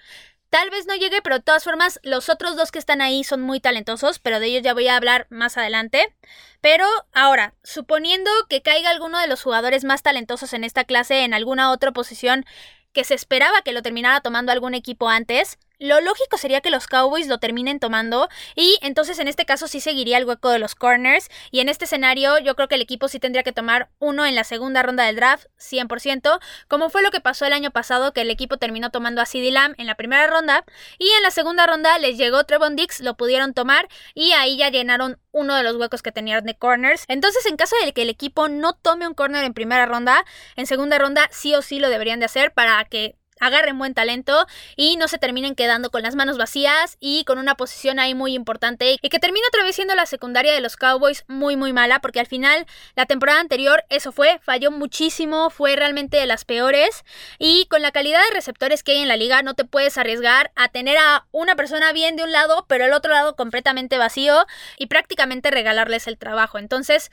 Tal 0.51 0.71
vez 0.71 0.87
no 0.87 0.95
llegue, 0.95 1.21
pero 1.21 1.39
de 1.39 1.43
todas 1.43 1.65
formas, 1.65 1.99
los 2.05 2.29
otros 2.29 2.57
dos 2.57 2.71
que 2.71 2.79
están 2.79 3.01
ahí 3.01 3.25
son 3.25 3.41
muy 3.41 3.59
talentosos, 3.59 4.21
pero 4.21 4.39
de 4.39 4.47
ellos 4.47 4.63
ya 4.63 4.73
voy 4.73 4.87
a 4.87 4.97
hablar 4.97 5.27
más 5.29 5.57
adelante. 5.57 6.15
Pero 6.61 6.87
ahora, 7.13 7.55
suponiendo 7.65 8.31
que 8.49 8.63
caiga 8.63 8.91
alguno 8.91 9.19
de 9.19 9.27
los 9.27 9.43
jugadores 9.43 9.85
más 9.85 10.03
talentosos 10.03 10.53
en 10.53 10.63
esta 10.63 10.85
clase 10.85 11.25
en 11.25 11.35
alguna 11.35 11.73
otra 11.73 11.91
posición 11.91 12.45
que 12.93 13.05
se 13.05 13.15
esperaba 13.15 13.63
que 13.63 13.73
lo 13.73 13.83
terminara 13.83 14.21
tomando 14.21 14.53
algún 14.53 14.75
equipo 14.75 15.09
antes, 15.09 15.59
lo 15.79 16.01
lógico 16.01 16.39
sería 16.39 16.61
que 16.61 16.71
los 16.71 16.87
Cowboys 16.87 17.27
lo 17.27 17.39
terminen 17.39 17.81
tomando 17.81 18.29
y 18.55 18.79
entonces 18.83 19.19
en 19.19 19.29
este 19.29 19.45
caso 19.45 19.67
sí 19.69 19.81
seguiría 19.81 20.19
el 20.19 20.25
hueco 20.25 20.51
de 20.51 20.59
los 20.59 20.75
corners 20.75 21.29
y 21.51 21.61
en 21.61 21.69
este 21.69 21.85
escenario 21.85 22.39
yo 22.39 22.55
creo 22.55 22.69
que 22.69 22.77
el 22.77 22.83
equipo 22.83 23.09
sí 23.09 23.19
tendría 23.19 23.43
que 23.43 23.53
tomar 23.53 23.91
uno 23.99 24.27
en 24.27 24.35
la 24.35 24.45
segunda 24.45 24.83
ronda 24.83 25.05
del 25.05 25.17
draft 25.17 25.47
100%, 25.59 26.41
como 26.69 26.91
fue 26.91 27.03
lo 27.03 27.11
que 27.11 27.21
pasó 27.21 27.45
el 27.47 27.53
año 27.53 27.71
pasado 27.71 28.13
que 28.13 28.23
el 28.23 28.31
equipo 28.31 28.57
terminó 28.57 28.91
tomando 28.91 29.21
a 29.21 29.27
CeeDee 29.27 29.51
Lamb 29.51 29.75
en 29.79 29.87
la 29.87 29.95
primera 29.95 30.27
ronda 30.27 30.65
y 30.99 31.09
en 31.11 31.23
la 31.23 31.31
segunda 31.31 31.67
ronda 31.67 31.99
les 31.99 32.17
llegó 32.17 32.45
Trevon 32.45 32.77
Dix, 32.77 33.01
lo 33.01 33.17
pudieron 33.17 33.55
tomar 33.55 33.89
y 34.15 34.33
ahí 34.33 34.57
ya 34.57 34.71
llenaron 34.71 35.19
uno 35.33 35.57
de 35.57 35.63
los 35.63 35.77
huecos 35.77 36.03
que 36.03 36.13
tenían 36.13 36.45
de 36.45 36.57
corners. 36.57 37.05
Entonces 37.09 37.45
en 37.47 37.57
caso 37.57 37.77
de 37.85 37.93
que 37.93 38.03
el 38.03 38.11
equipo 38.11 38.49
no 38.49 38.75
tome 38.75 39.07
un 39.07 39.15
corner 39.15 39.45
en 39.45 39.55
primera 39.55 39.87
ronda, 39.87 40.25
en 40.57 40.67
segunda 40.67 40.99
ronda 40.99 41.29
sí 41.33 41.55
o 41.55 41.63
sí 41.63 41.81
lo 41.81 41.89
deberían 41.89 42.21
de 42.21 42.27
hacer 42.27 42.53
para 42.53 42.85
que 42.85 43.17
agarren 43.47 43.79
buen 43.79 43.95
talento 43.95 44.47
y 44.77 44.97
no 44.97 45.09
se 45.09 45.19
terminen 45.19 45.55
quedando 45.55 45.91
con 45.91 46.03
las 46.03 46.15
manos 46.15 46.39
vacías 46.39 46.97
y 47.01 47.25
con 47.25 47.39
una 47.39 47.57
posición 47.57 47.99
ahí 47.99 48.15
muy 48.15 48.35
importante 48.35 48.97
y 49.01 49.09
que 49.09 49.19
termine 49.19 49.47
otra 49.49 49.63
vez 49.63 49.77
siendo 49.77 49.95
la 49.95 50.07
secundaria 50.07 50.53
de 50.53 50.61
los 50.61 50.77
Cowboys 50.77 51.25
muy 51.29 51.57
muy 51.57 51.73
mala 51.73 52.01
porque 52.01 52.21
al 52.21 52.27
final 52.27 52.67
la 52.97 53.07
temporada 53.07 53.41
anterior 53.41 53.85
eso 53.91 54.13
fue, 54.13 54.39
falló 54.43 54.71
muchísimo, 54.71 55.51
fue 55.51 55.77
realmente 55.77 56.17
de 56.17 56.27
las 56.27 56.45
peores 56.45 57.05
y 57.39 57.67
con 57.67 57.83
la 57.83 57.93
calidad 57.93 58.21
de 58.29 58.35
receptores 58.35 58.83
que 58.83 58.93
hay 58.93 59.03
en 59.03 59.09
la 59.09 59.17
liga 59.17 59.43
no 59.43 59.55
te 59.55 59.65
puedes 59.65 59.99
arriesgar 59.99 60.53
a 60.57 60.69
tener 60.69 60.97
a 60.99 61.27
una 61.33 61.57
persona 61.57 61.93
bien 61.93 62.17
de 62.17 62.25
un 62.25 62.33
lado 62.33 62.65
pero 62.69 62.87
el 62.87 62.93
otro 62.93 63.13
lado 63.13 63.37
completamente 63.37 63.99
vacío 63.99 64.47
y 64.79 64.87
prácticamente 64.87 65.51
regalarles 65.51 66.07
el 66.07 66.19
trabajo. 66.19 66.59
Entonces, 66.59 67.11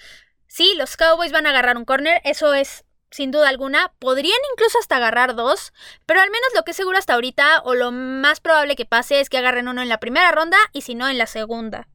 sí, 0.47 0.73
los 0.77 0.97
Cowboys 0.97 1.31
van 1.31 1.45
a 1.47 1.49
agarrar 1.49 1.77
un 1.77 1.85
corner, 1.85 2.21
eso 2.23 2.53
es 2.53 2.83
sin 3.11 3.31
duda 3.31 3.49
alguna. 3.49 3.93
Podrían 3.99 4.39
incluso 4.53 4.79
hasta 4.79 4.95
agarrar 4.95 5.35
dos, 5.35 5.73
pero 6.05 6.21
al 6.21 6.31
menos 6.31 6.49
lo 6.55 6.63
que 6.63 6.71
es 6.71 6.77
seguro 6.77 6.97
hasta 6.97 7.13
ahorita, 7.13 7.61
o 7.63 7.75
lo 7.75 7.91
más 7.91 8.39
probable 8.39 8.75
que 8.75 8.85
pase, 8.85 9.19
es 9.19 9.29
que 9.29 9.37
agarren 9.37 9.67
uno 9.67 9.81
en 9.81 9.89
la 9.89 9.99
primera 9.99 10.31
ronda 10.31 10.57
y 10.73 10.81
si 10.81 10.95
no 10.95 11.07
en 11.07 11.17
la 11.17 11.27
segunda. 11.27 11.87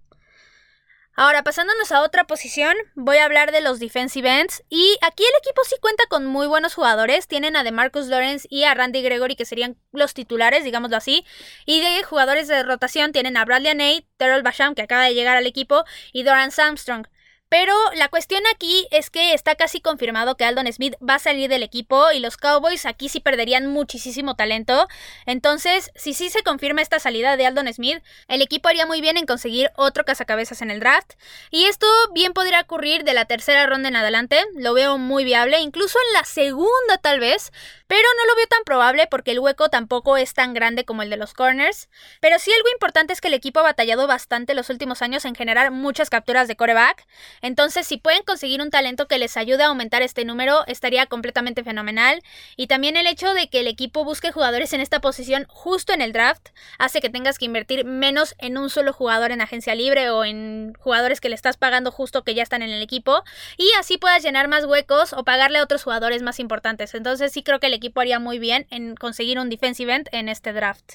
Ahora, 1.19 1.43
pasándonos 1.43 1.93
a 1.93 2.03
otra 2.03 2.25
posición, 2.25 2.77
voy 2.95 3.17
a 3.17 3.25
hablar 3.25 3.51
de 3.51 3.63
los 3.63 3.81
defensive 3.81 4.39
ends. 4.39 4.63
Y 4.69 4.99
aquí 5.01 5.23
el 5.23 5.39
equipo 5.41 5.63
sí 5.65 5.75
cuenta 5.81 6.05
con 6.11 6.27
muy 6.27 6.47
buenos 6.47 6.75
jugadores. 6.75 7.27
Tienen 7.27 7.57
a 7.57 7.65
DeMarcus 7.65 8.09
Lawrence 8.09 8.47
y 8.51 8.65
a 8.65 8.75
Randy 8.75 9.01
Gregory, 9.01 9.35
que 9.35 9.47
serían 9.47 9.79
los 9.93 10.13
titulares, 10.13 10.63
digámoslo 10.63 10.99
así. 10.99 11.25
Y 11.65 11.81
de 11.81 12.03
jugadores 12.03 12.49
de 12.49 12.63
rotación 12.63 13.13
tienen 13.13 13.39
a 13.39 13.47
Bradley 13.47 13.75
Nate, 13.75 14.07
Terrell 14.19 14.43
Basham, 14.43 14.75
que 14.75 14.83
acaba 14.83 15.05
de 15.05 15.15
llegar 15.15 15.39
al 15.39 15.47
equipo, 15.47 15.87
y 16.13 16.23
Doran 16.23 16.51
Armstrong. 16.55 17.07
Pero 17.49 17.73
la 17.95 18.09
cuestión 18.09 18.43
aquí 18.53 18.89
es 18.91 19.09
que 19.09 19.33
está 19.33 19.55
casi 19.55 19.81
confirmado 19.81 20.37
que 20.37 20.45
Aldon 20.45 20.73
Smith 20.73 20.95
va 20.97 21.15
a 21.15 21.21
salir 21.21 21.49
del 21.49 21.63
equipo 21.63 22.11
y 22.11 22.19
los 22.19 22.37
Cowboys 22.37 22.87
aquí 22.87 23.09
sí 23.09 23.21
perderían 23.21 23.69
muchísimo 23.69 24.35
talento. 24.35 24.89
Entonces, 25.27 25.93
si 25.95 26.13
sí 26.13 26.29
se 26.29 26.43
confirma 26.43 26.83
esta 26.83 26.99
salida 26.99 27.37
de 27.37 27.47
Aldon 27.47 27.73
Smith, 27.73 28.03
el 28.27 28.43
equipo 28.43 28.69
haría 28.69 28.85
muy 28.85 29.01
bien 29.01 29.17
en 29.17 29.27
conseguir 29.27 29.71
otro 29.77 30.05
cazacabezas 30.05 30.61
en 30.61 30.73
el 30.73 30.81
draft. 30.81 31.13
Y 31.53 31.67
esto 31.67 31.87
bien 32.13 32.33
podría 32.33 32.63
ocurrir 32.63 33.05
de 33.05 33.15
la 33.15 33.27
tercera 33.27 33.65
ronda 33.67 33.89
en 33.91 33.97
adelante, 33.97 34.45
lo 34.57 34.75
veo 34.75 34.99
muy 34.99 35.25
viable, 35.25 35.61
incluso 35.61 35.99
en 36.09 36.15
la 36.15 36.25
segunda 36.25 36.99
tal 37.01 37.21
vez, 37.21 37.53
pero 37.87 38.03
no 38.19 38.27
lo 38.27 38.37
veo 38.37 38.47
tan 38.47 38.65
probable 38.65 39.07
porque 39.11 39.31
el 39.31 39.39
hueco 39.39 39.69
tampoco 39.69 40.17
es 40.17 40.35
tan 40.35 40.55
grande 40.55 40.85
como 40.85 41.03
el 41.03 41.11
de 41.11 41.17
los 41.17 41.35
corners. 41.35 41.89
Pero 42.21 42.39
sí 42.39 42.51
algo 42.53 42.69
importante 42.73 43.13
es 43.13 43.21
que 43.21 43.29
el 43.29 43.35
equipo 43.35 43.61
ha 43.61 43.65
batallado 43.65 44.07
bastante 44.07 44.55
los 44.55 44.71
últimos 44.71 45.03
años 45.03 45.25
en 45.25 45.35
generar 45.35 45.71
muchas 45.71 46.11
capturas 46.11 46.49
de 46.49 46.57
coreback. 46.57 47.07
Entonces, 47.43 47.87
si 47.87 47.97
pueden 47.97 48.23
conseguir 48.25 48.61
un 48.61 48.71
talento 48.71 49.07
que 49.07 49.19
les 49.19 49.37
ayude 49.37 49.63
a 49.63 49.69
aumentar 49.69 50.03
este 50.03 50.25
número, 50.25 50.65
estaría 50.67 51.07
completamente 51.07 51.63
fenomenal. 51.63 52.23
Y 52.57 52.67
también 52.67 52.97
el 52.97 53.07
hecho 53.07 53.35
de 53.35 53.49
que 53.49 53.61
el 53.61 53.69
equipo 53.69 54.05
busque 54.05 54.33
jugadores 54.33 54.73
en 54.73 54.81
esta 54.81 55.01
posición 55.01 55.47
justo 55.49 55.93
en 55.93 56.03
el 56.03 56.13
draft 56.13 56.49
hace 56.79 57.01
que 57.01 57.11
tengas 57.11 57.39
que 57.39 57.45
invertir 57.45 57.85
menos 57.85 58.35
en 58.39 58.59
un 58.59 58.69
solo 58.69 58.93
jugador 58.93 59.31
en 59.31 59.41
agencia 59.41 59.75
libre 59.75 60.11
o 60.11 60.25
en 60.25 60.75
jugadores 60.79 61.21
que 61.21 61.29
le 61.29 61.35
estás 61.35 61.57
pagando 61.57 61.93
justo 61.93 62.25
que 62.25 62.35
ya 62.35 62.43
están 62.43 62.63
en 62.63 62.71
el 62.71 62.83
equipo. 62.83 63.23
Y 63.57 63.71
así 63.79 63.97
puedas 63.97 64.23
llenar 64.23 64.49
más 64.49 64.65
huecos 64.65 65.13
o 65.13 65.25
pagarle 65.25 65.59
a 65.59 65.63
otros 65.63 65.85
jugadores 65.85 66.23
más 66.23 66.41
importantes. 66.41 66.95
Entonces, 66.95 67.33
sí 67.33 67.43
creo 67.43 67.61
que 67.61 67.69
el 67.69 67.76
equipo 67.77 68.01
haría 68.01 68.19
muy 68.19 68.39
bien 68.39 68.67
en 68.71 68.95
conseguir 68.97 69.39
un 69.39 69.51
defensive 69.51 69.95
end 69.95 70.09
en 70.13 70.29
este 70.29 70.53
draft. 70.53 70.95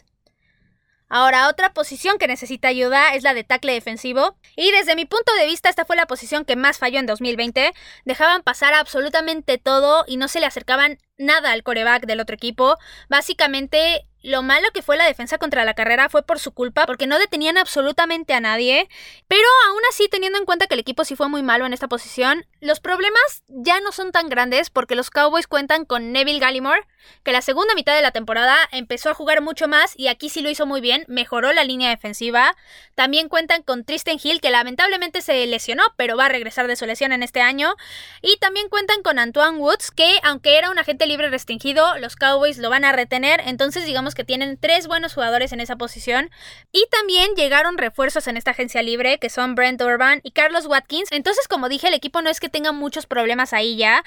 Ahora, 1.14 1.50
otra 1.50 1.74
posición 1.74 2.18
que 2.18 2.28
necesita 2.28 2.70
ayuda 2.70 3.14
es 3.16 3.24
la 3.24 3.34
de 3.34 3.44
tackle 3.44 3.74
defensivo. 3.74 4.38
Y 4.56 4.72
desde 4.72 4.96
mi 4.96 5.04
punto 5.04 5.34
de 5.36 5.46
vista, 5.46 5.68
esta 5.68 5.84
fue 5.84 5.98
la 5.98 6.08
posición 6.08 6.46
que 6.46 6.56
más 6.56 6.78
falló 6.78 7.00
en 7.00 7.06
2020. 7.06 7.74
Dejaban 8.06 8.44
pasar 8.44 8.74
absolutamente 8.74 9.58
todo 9.58 10.06
y 10.08 10.16
no 10.16 10.30
se 10.30 10.40
le 10.40 10.46
acercaban 10.46 11.00
nada 11.18 11.52
al 11.52 11.64
coreback 11.64 12.06
del 12.06 12.22
otro 12.22 12.34
equipo. 12.34 12.78
Básicamente 13.10 14.06
lo 14.22 14.44
malo 14.44 14.68
que 14.74 14.82
fue 14.82 14.98
la 14.98 15.06
defensa 15.06 15.38
contra 15.38 15.66
la 15.66 15.74
carrera 15.74 16.10
fue 16.10 16.24
por 16.24 16.40
su 16.40 16.52
culpa, 16.52 16.86
porque 16.86 17.08
no 17.08 17.20
detenían 17.20 17.58
absolutamente 17.58 18.34
a 18.34 18.40
nadie. 18.40 18.90
Pero 19.28 19.48
aún 19.68 19.82
así, 19.90 20.08
teniendo 20.10 20.38
en 20.38 20.46
cuenta 20.46 20.68
que 20.68 20.76
el 20.76 20.80
equipo 20.80 21.06
sí 21.06 21.16
fue 21.16 21.30
muy 21.30 21.44
malo 21.44 21.66
en 21.66 21.74
esta 21.74 21.88
posición, 21.88 22.46
los 22.60 22.80
problemas 22.80 23.44
ya 23.48 23.80
no 23.82 23.92
son 23.92 24.12
tan 24.12 24.30
grandes 24.30 24.70
porque 24.70 24.96
los 24.96 25.10
Cowboys 25.10 25.48
cuentan 25.48 25.86
con 25.86 26.12
Neville 26.12 26.40
Gallimore, 26.40 26.86
que 27.24 27.32
la 27.32 27.42
segunda 27.42 27.74
mitad 27.76 27.96
de 27.96 28.02
la 28.02 28.12
temporada 28.12 28.58
empezó 28.72 29.10
a 29.10 29.14
jugar 29.14 29.42
mucho 29.42 29.68
más 29.68 29.94
y 29.98 30.08
aquí 30.08 30.30
sí 30.30 30.42
lo 30.42 30.50
hizo 30.50 30.66
muy 30.66 30.82
bien, 30.82 31.04
mejoró 31.08 31.52
la 31.54 31.64
línea 31.64 31.90
defensiva. 31.90 32.56
También 32.96 33.30
cuentan 33.30 33.64
con 33.64 33.86
Tristan 33.86 34.20
Hill, 34.22 34.42
que 34.42 34.52
lamentablemente 34.52 35.22
se 35.22 35.46
lesionó, 35.48 35.84
pero 35.98 36.18
va 36.18 36.26
a 36.26 36.30
regresar 36.30 36.68
de 36.68 36.76
su 36.76 36.86
lesión 36.86 37.12
en 37.12 37.24
este 37.24 37.42
año. 37.42 37.76
Y 38.22 38.38
también 38.38 38.70
cuentan 38.70 39.02
con 39.02 39.20
Antoine 39.20 39.58
Woods, 39.58 39.92
que 39.92 40.20
aunque 40.24 40.58
era 40.58 40.70
un 40.70 40.80
agente 40.80 41.06
libre 41.08 41.30
restringido, 41.30 41.98
los 41.98 42.16
Cowboys 42.16 42.58
lo 42.58 42.70
van 42.70 42.86
a 42.86 42.92
retener, 42.92 43.42
entonces 43.46 43.86
digamos 43.86 44.11
que 44.16 44.24
tienen 44.24 44.58
tres 44.58 44.88
buenos 44.88 45.14
jugadores 45.14 45.52
en 45.52 45.60
esa 45.60 45.76
posición. 45.76 46.30
Y 46.72 46.86
también 46.92 47.36
llegaron 47.36 47.78
refuerzos 47.78 48.28
en 48.28 48.38
esta 48.38 48.52
agencia 48.52 48.82
libre, 48.82 49.20
que 49.20 49.30
son 49.30 49.56
Brent 49.56 49.82
Urban 49.82 50.22
y 50.24 50.32
Carlos 50.32 50.66
Watkins. 50.66 51.12
Entonces, 51.12 51.48
como 51.48 51.70
dije, 51.70 51.88
el 51.88 51.94
equipo 51.94 52.22
no 52.22 52.30
es 52.30 52.40
que 52.40 52.50
tenga 52.50 52.72
muchos 52.72 53.06
problemas 53.06 53.54
ahí 53.54 53.78
ya. 53.78 54.04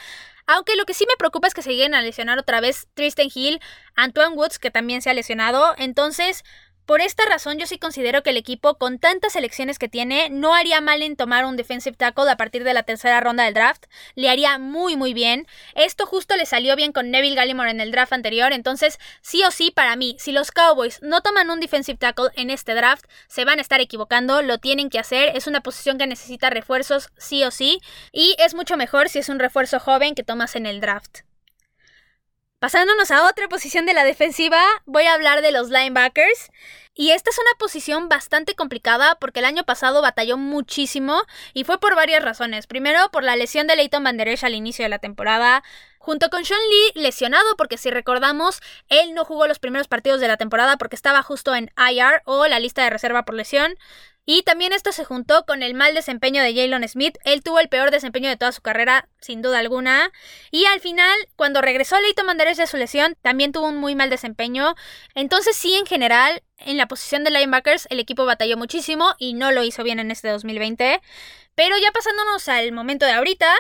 Aunque 0.47 0.77
lo 0.77 0.85
que 0.85 0.95
sí 0.95 1.07
me 1.09 1.17
preocupa 1.17 1.49
es 1.49 1.55
que 1.55 1.63
se 1.63 1.71
lleguen 1.71 1.95
a 1.95 2.03
lesionar 2.03 2.39
otra 2.39 2.61
vez 2.61 2.89
Tristan 2.95 3.29
Hill, 3.35 3.61
Antoine 3.95 4.35
Woods, 4.35 4.59
que 4.59 4.71
también 4.71 5.01
se 5.01 5.11
ha 5.11 5.15
lesionado. 5.15 5.75
Entonces, 5.79 6.45
por 6.87 7.01
esta 7.01 7.25
razón 7.27 7.59
yo 7.59 7.67
sí 7.67 7.79
considero 7.79 8.23
que 8.23 8.31
el 8.31 8.37
equipo 8.37 8.75
con 8.77 8.99
tantas 8.99 9.33
selecciones 9.33 9.79
que 9.79 9.89
tiene 9.89 10.31
no 10.31 10.55
haría 10.55 10.81
mal 10.81 11.03
en 11.03 11.17
tomar 11.17 11.45
un 11.45 11.57
defensive 11.57 11.97
tackle 11.97 12.31
a 12.31 12.37
partir 12.37 12.65
de 12.65 12.75
la 12.75 12.83
tercera 12.83 13.21
ronda 13.21 13.45
del 13.45 13.55
draft, 13.55 13.87
le 14.15 14.29
haría 14.29 14.59
muy 14.59 14.97
muy 14.97 15.15
bien. 15.15 15.47
Esto 15.75 16.07
justo 16.07 16.37
le 16.37 16.47
salió 16.47 16.77
bien 16.77 16.93
con 16.93 17.11
Neville 17.11 17.37
Gallimore 17.37 17.71
en 17.71 17.81
el 17.81 17.91
draft 17.91 18.13
anterior, 18.13 18.53
entonces 18.53 18.99
sí 19.23 19.43
o 19.45 19.51
sí 19.51 19.71
para 19.71 19.97
mí, 19.97 20.17
si 20.19 20.33
los 20.33 20.51
Cowboys 20.51 21.01
no 21.03 21.21
toman 21.21 21.51
un 21.51 21.61
defensive 21.61 21.99
tackle 21.99 22.31
en 22.35 22.51
este 22.51 22.75
draft, 22.75 23.05
se 23.29 23.45
van 23.45 23.59
a 23.59 23.63
estar 23.63 23.81
equivocando, 23.81 24.43
lo 24.43 24.59
tienen 24.59 24.91
que 24.91 24.99
hacer, 24.99 25.37
es 25.37 25.47
una 25.47 25.63
posición 25.63 25.99
que 25.99 26.07
necesita 26.07 26.51
refuerzos 26.51 27.11
sí 27.17 27.45
o 27.45 27.51
sí 27.51 27.81
y 28.13 28.37
es 28.39 28.55
mucho 28.55 28.77
mejor 28.77 29.09
si 29.09 29.19
es 29.19 29.29
un 29.29 29.39
refuerzo 29.39 29.81
joven 29.81 30.15
que 30.15 30.23
tomas 30.23 30.57
en 30.57 30.67
el 30.67 30.81
draft. 30.81 31.21
Pasándonos 32.65 33.11
a 33.11 33.29
otra 33.29 33.47
posición 33.47 33.85
de 33.85 33.93
la 33.93 34.05
defensiva, 34.05 34.59
voy 34.87 35.05
a 35.05 35.13
hablar 35.13 35.43
de 35.43 35.53
los 35.53 35.69
linebackers. 35.69 36.51
Y 36.95 37.11
esta 37.11 37.29
es 37.29 37.37
una 37.37 37.51
posición 37.59 38.09
bastante 38.09 38.55
complicada 38.55 39.19
porque 39.21 39.41
el 39.41 39.45
año 39.45 39.65
pasado 39.65 40.01
batalló 40.01 40.39
muchísimo 40.39 41.25
y 41.53 41.65
fue 41.65 41.79
por 41.79 41.95
varias 41.95 42.25
razones. 42.25 42.67
Primero, 42.67 43.11
por 43.11 43.23
la 43.23 43.37
lesión 43.37 43.67
de 43.67 43.77
Leighton 43.77 44.03
Van 44.03 44.17
Der 44.17 44.29
Esch 44.29 44.45
al 44.45 44.55
inicio 44.55 44.83
de 44.83 44.89
la 44.89 44.99
temporada, 44.99 45.63
junto 45.99 46.31
con 46.31 46.47
Sean 46.47 46.61
Lee 46.71 47.03
lesionado 47.03 47.55
porque 47.59 47.77
si 47.77 47.91
recordamos, 47.91 48.63
él 48.89 49.13
no 49.13 49.27
jugó 49.27 49.47
los 49.47 49.59
primeros 49.59 49.87
partidos 49.87 50.23
de 50.23 50.29
la 50.29 50.39
temporada 50.39 50.79
porque 50.79 50.97
estaba 50.97 51.23
justo 51.23 51.55
en 51.55 51.71
IR 51.77 52.23
o 52.25 52.47
la 52.47 52.61
lista 52.61 52.83
de 52.83 52.89
reserva 52.89 53.27
por 53.27 53.35
lesión. 53.35 53.77
Y 54.27 54.43
también 54.43 54.73
esto 54.73 54.91
se 54.93 55.05
juntó 55.05 55.45
con 55.45 55.63
el 55.63 55.75
mal 55.75 55.95
desempeño 55.95 56.43
de 56.43 56.55
Jalen 56.55 56.89
Smith. 56.89 57.19
Él 57.25 57.43
tuvo 57.43 57.61
el 57.61 57.69
peor 57.69 57.91
desempeño 57.91 58.29
de 58.29 58.37
toda 58.37 58.53
su 58.53 58.63
carrera, 58.63 59.09
sin 59.21 59.43
duda 59.43 59.59
alguna. 59.59 60.13
Y 60.51 60.65
al 60.67 60.81
final, 60.81 61.15
cuando 61.37 61.61
regresó 61.61 62.01
Leighton 62.01 62.27
Manderes 62.27 62.57
de 62.57 62.67
su 62.67 62.79
lesión, 62.79 63.17
también 63.21 63.53
tuvo 63.53 63.69
un 63.69 63.77
muy 63.77 63.95
mal 63.95 64.09
desempeño. 64.09 64.75
Entonces 65.15 65.57
sí, 65.57 65.75
en 65.75 65.85
general, 65.85 66.43
en 66.59 66.79
la 66.79 66.89
posición 66.89 67.23
de 67.25 67.33
linebackers, 67.33 67.87
el 67.91 68.01
equipo 68.01 68.25
batalló 68.25 68.57
muchísimo 68.57 69.15
y 69.19 69.35
no 69.35 69.53
lo 69.53 69.63
hizo 69.63 69.83
bien 69.83 70.01
en 70.01 70.11
este 70.11 70.29
2020. 70.29 71.03
Pero 71.55 71.77
ya 71.77 71.93
pasándonos 71.93 72.49
al 72.49 72.73
momento 72.73 73.05
de 73.05 73.13
ahorita, 73.13 73.55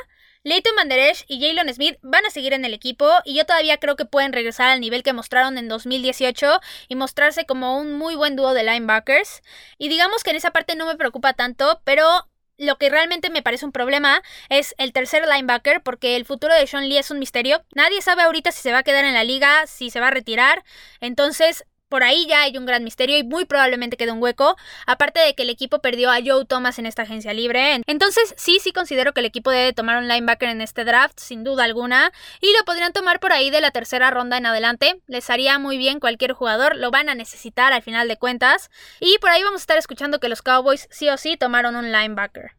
Leighton 0.44 0.74
Manderesh 0.74 1.24
y 1.26 1.40
Jalen 1.40 1.72
Smith 1.72 1.96
van 2.02 2.26
a 2.26 2.30
seguir 2.30 2.52
en 2.52 2.66
el 2.66 2.74
equipo 2.74 3.10
y 3.24 3.34
yo 3.34 3.46
todavía 3.46 3.78
creo 3.78 3.96
que 3.96 4.04
pueden 4.04 4.34
regresar 4.34 4.68
al 4.68 4.80
nivel 4.80 5.02
que 5.02 5.14
mostraron 5.14 5.56
en 5.56 5.68
2018 5.68 6.60
y 6.88 6.96
mostrarse 6.96 7.46
como 7.46 7.78
un 7.78 7.94
muy 7.94 8.14
buen 8.14 8.36
dúo 8.36 8.52
de 8.52 8.62
linebackers. 8.62 9.42
Y 9.78 9.88
digamos 9.88 10.22
que 10.22 10.30
en 10.30 10.36
esa 10.36 10.50
parte 10.50 10.76
no 10.76 10.84
me 10.84 10.96
preocupa 10.96 11.32
tanto, 11.32 11.80
pero 11.84 12.28
lo 12.58 12.76
que 12.76 12.90
realmente 12.90 13.30
me 13.30 13.40
parece 13.40 13.64
un 13.64 13.72
problema 13.72 14.22
es 14.50 14.74
el 14.76 14.92
tercer 14.92 15.26
linebacker, 15.26 15.82
porque 15.82 16.14
el 16.14 16.26
futuro 16.26 16.54
de 16.54 16.66
Sean 16.66 16.90
Lee 16.90 16.98
es 16.98 17.10
un 17.10 17.18
misterio. 17.18 17.64
Nadie 17.74 18.02
sabe 18.02 18.22
ahorita 18.22 18.52
si 18.52 18.60
se 18.60 18.72
va 18.72 18.78
a 18.80 18.82
quedar 18.82 19.06
en 19.06 19.14
la 19.14 19.24
liga, 19.24 19.66
si 19.66 19.88
se 19.88 19.98
va 19.98 20.08
a 20.08 20.10
retirar. 20.10 20.62
Entonces, 21.00 21.64
por 21.94 22.02
ahí 22.02 22.26
ya 22.26 22.42
hay 22.42 22.58
un 22.58 22.66
gran 22.66 22.82
misterio 22.82 23.16
y 23.16 23.22
muy 23.22 23.44
probablemente 23.44 23.96
quede 23.96 24.10
un 24.10 24.20
hueco. 24.20 24.56
Aparte 24.84 25.20
de 25.20 25.36
que 25.36 25.44
el 25.44 25.48
equipo 25.48 25.78
perdió 25.78 26.10
a 26.10 26.18
Joe 26.24 26.44
Thomas 26.44 26.80
en 26.80 26.86
esta 26.86 27.02
agencia 27.02 27.32
libre. 27.32 27.80
Entonces, 27.86 28.34
sí, 28.36 28.58
sí 28.60 28.72
considero 28.72 29.12
que 29.12 29.20
el 29.20 29.26
equipo 29.26 29.52
debe 29.52 29.72
tomar 29.72 29.98
un 29.98 30.08
linebacker 30.08 30.48
en 30.48 30.60
este 30.60 30.84
draft, 30.84 31.20
sin 31.20 31.44
duda 31.44 31.62
alguna. 31.62 32.10
Y 32.40 32.52
lo 32.58 32.64
podrían 32.64 32.92
tomar 32.92 33.20
por 33.20 33.32
ahí 33.32 33.48
de 33.48 33.60
la 33.60 33.70
tercera 33.70 34.10
ronda 34.10 34.38
en 34.38 34.46
adelante. 34.46 35.02
Les 35.06 35.30
haría 35.30 35.60
muy 35.60 35.78
bien 35.78 36.00
cualquier 36.00 36.32
jugador. 36.32 36.74
Lo 36.74 36.90
van 36.90 37.08
a 37.08 37.14
necesitar 37.14 37.72
al 37.72 37.82
final 37.82 38.08
de 38.08 38.16
cuentas. 38.16 38.72
Y 38.98 39.16
por 39.18 39.30
ahí 39.30 39.44
vamos 39.44 39.60
a 39.60 39.62
estar 39.62 39.78
escuchando 39.78 40.18
que 40.18 40.28
los 40.28 40.42
Cowboys 40.42 40.88
sí 40.90 41.08
o 41.10 41.16
sí 41.16 41.36
tomaron 41.36 41.76
un 41.76 41.92
linebacker. 41.92 42.56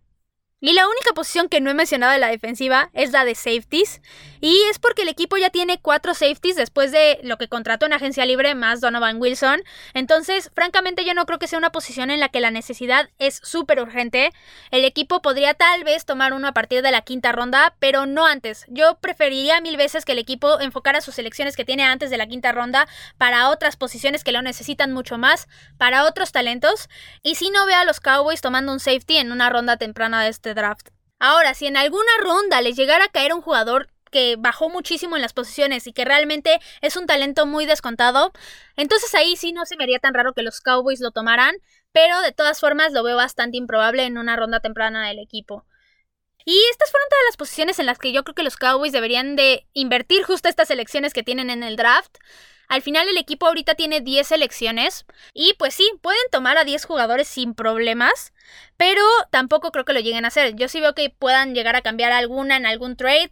Y 0.65 0.74
la 0.74 0.88
única 0.88 1.13
posición 1.13 1.48
que 1.48 1.62
no 1.62 1.69
he 1.69 1.75
mencionado 1.75 2.12
de 2.12 2.17
la 2.17 2.29
defensiva 2.29 2.89
es 2.93 3.12
la 3.12 3.24
de 3.24 3.36
safeties. 3.36 4.01
Y 4.41 4.60
es 4.72 4.79
porque 4.79 5.03
el 5.03 5.10
equipo 5.10 5.38
ya 5.38 5.51
tiene 5.51 5.79
cuatro 5.79 6.15
safeties 6.15 6.55
después 6.55 6.91
de 6.91 7.19
lo 7.22 7.38
que 7.38 7.48
contrató 7.48 7.86
en 7.86 7.93
agencia 7.93 8.25
libre 8.25 8.55
más 8.55 8.81
Donovan 8.81 9.22
Wilson. 9.22 9.62
Entonces, 9.93 10.50
francamente, 10.55 11.05
yo 11.05 11.13
no 11.13 11.27
creo 11.27 11.38
que 11.38 11.48
sea 11.48 11.60
una 11.60 11.72
posición 11.72 12.10
en 12.10 12.19
la 12.19 12.29
que 12.29 12.39
la 12.39 12.50
necesidad 12.50 13.12
es 13.19 13.39
súper 13.43 13.79
urgente. 13.79 14.31
El 14.72 14.86
equipo 14.86 15.22
podría 15.22 15.53
tal 15.53 15.84
vez 15.84 16.03
tomar 16.03 16.34
uno 16.34 16.48
a 16.48 16.53
partir 16.53 16.81
de 16.81 16.89
la 16.89 17.01
quinta 17.01 17.31
ronda, 17.31 17.75
pero 17.77 18.07
no 18.07 18.25
antes. 18.25 18.65
Yo 18.67 18.98
preferiría 19.00 19.62
mil 19.62 19.77
veces 19.77 20.03
que 20.03 20.13
el 20.13 20.19
equipo 20.19 20.60
enfocara 20.60 21.01
sus 21.01 21.13
selecciones 21.13 21.55
que 21.55 21.65
tiene 21.65 21.84
antes 21.84 22.10
de 22.10 22.17
la 22.17 22.25
quinta 22.25 22.51
ronda 22.51 22.88
para 23.19 23.50
otras 23.50 23.77
posiciones 23.77 24.24
que 24.24 24.31
lo 24.31 24.41
necesitan 24.41 24.93
mucho 24.93 25.19
más, 25.19 25.48
para 25.77 26.05
otros 26.05 26.31
talentos. 26.31 26.89
Y 27.22 27.36
si 27.36 27.51
no 27.51 27.67
vea 27.67 27.81
a 27.81 27.86
los 27.86 28.00
Cowboys 28.00 28.41
tomando 28.41 28.72
un 28.74 28.79
safety 28.79 29.17
en 29.17 29.31
una 29.31 29.51
ronda 29.51 29.77
temprana 29.77 30.24
de 30.24 30.29
este 30.29 30.54
draft. 30.55 30.89
Ahora, 31.19 31.53
si 31.53 31.67
en 31.67 31.77
alguna 31.77 32.12
ronda 32.19 32.62
les 32.62 32.75
llegara 32.75 33.05
a 33.05 33.09
caer 33.09 33.33
un 33.33 33.41
jugador 33.41 33.89
que 34.12 34.35
bajó 34.38 34.69
muchísimo 34.69 35.15
en 35.15 35.21
las 35.21 35.33
posiciones 35.33 35.88
y 35.88 35.93
que 35.93 36.05
realmente 36.05 36.59
es 36.81 36.95
un 36.95 37.05
talento 37.05 37.45
muy 37.45 37.65
descontado, 37.65 38.31
entonces 38.75 39.13
ahí 39.13 39.35
sí 39.35 39.51
no 39.51 39.65
se 39.65 39.75
me 39.75 39.83
haría 39.83 40.00
tan 40.00 40.13
raro 40.13 40.33
que 40.33 40.41
los 40.41 40.62
Cowboys 40.62 41.01
lo 41.01 41.12
tomaran, 41.12 41.55
pero 41.91 42.21
de 42.21 42.31
todas 42.31 42.59
formas 42.59 42.93
lo 42.93 43.03
veo 43.03 43.17
bastante 43.17 43.57
improbable 43.57 44.03
en 44.03 44.17
una 44.17 44.35
ronda 44.35 44.59
temprana 44.59 45.07
del 45.07 45.19
equipo. 45.19 45.65
Y 46.45 46.62
estas 46.71 46.91
fueron 46.91 47.09
todas 47.09 47.25
las 47.27 47.38
posiciones 47.38 47.79
en 47.79 47.88
las 47.88 47.97
que 47.97 48.12
yo 48.12 48.24
creo 48.24 48.35
que 48.35 48.43
los 48.43 48.55
Cowboys 48.55 48.91
deberían 48.91 49.35
de 49.35 49.67
invertir 49.74 50.24
justo 50.24 50.47
estas 50.47 50.69
elecciones 50.69 51.12
que 51.12 51.24
tienen 51.24 51.50
en 51.50 51.63
el 51.63 51.75
draft. 51.75 52.17
Al 52.67 52.81
final 52.81 53.07
el 53.07 53.17
equipo 53.17 53.48
ahorita 53.48 53.75
tiene 53.75 54.01
10 54.01 54.27
selecciones 54.27 55.05
y 55.34 55.53
pues 55.57 55.74
sí, 55.74 55.89
pueden 56.01 56.22
tomar 56.31 56.57
a 56.57 56.63
10 56.63 56.86
jugadores 56.86 57.27
sin 57.27 57.53
problemas, 57.53 58.34
pero 58.77 59.03
tampoco 59.31 59.72
creo 59.72 59.86
que 59.86 59.93
lo 59.93 60.00
lleguen 60.00 60.25
a 60.25 60.29
hacer. 60.29 60.55
Yo 60.55 60.67
sí 60.67 60.79
veo 60.79 60.93
que 60.95 61.10
puedan 61.10 61.53
llegar 61.55 61.75
a 61.75 61.81
cambiar 61.81 62.12
alguna 62.12 62.57
en 62.57 62.65
algún 62.65 62.95
trade, 62.95 63.31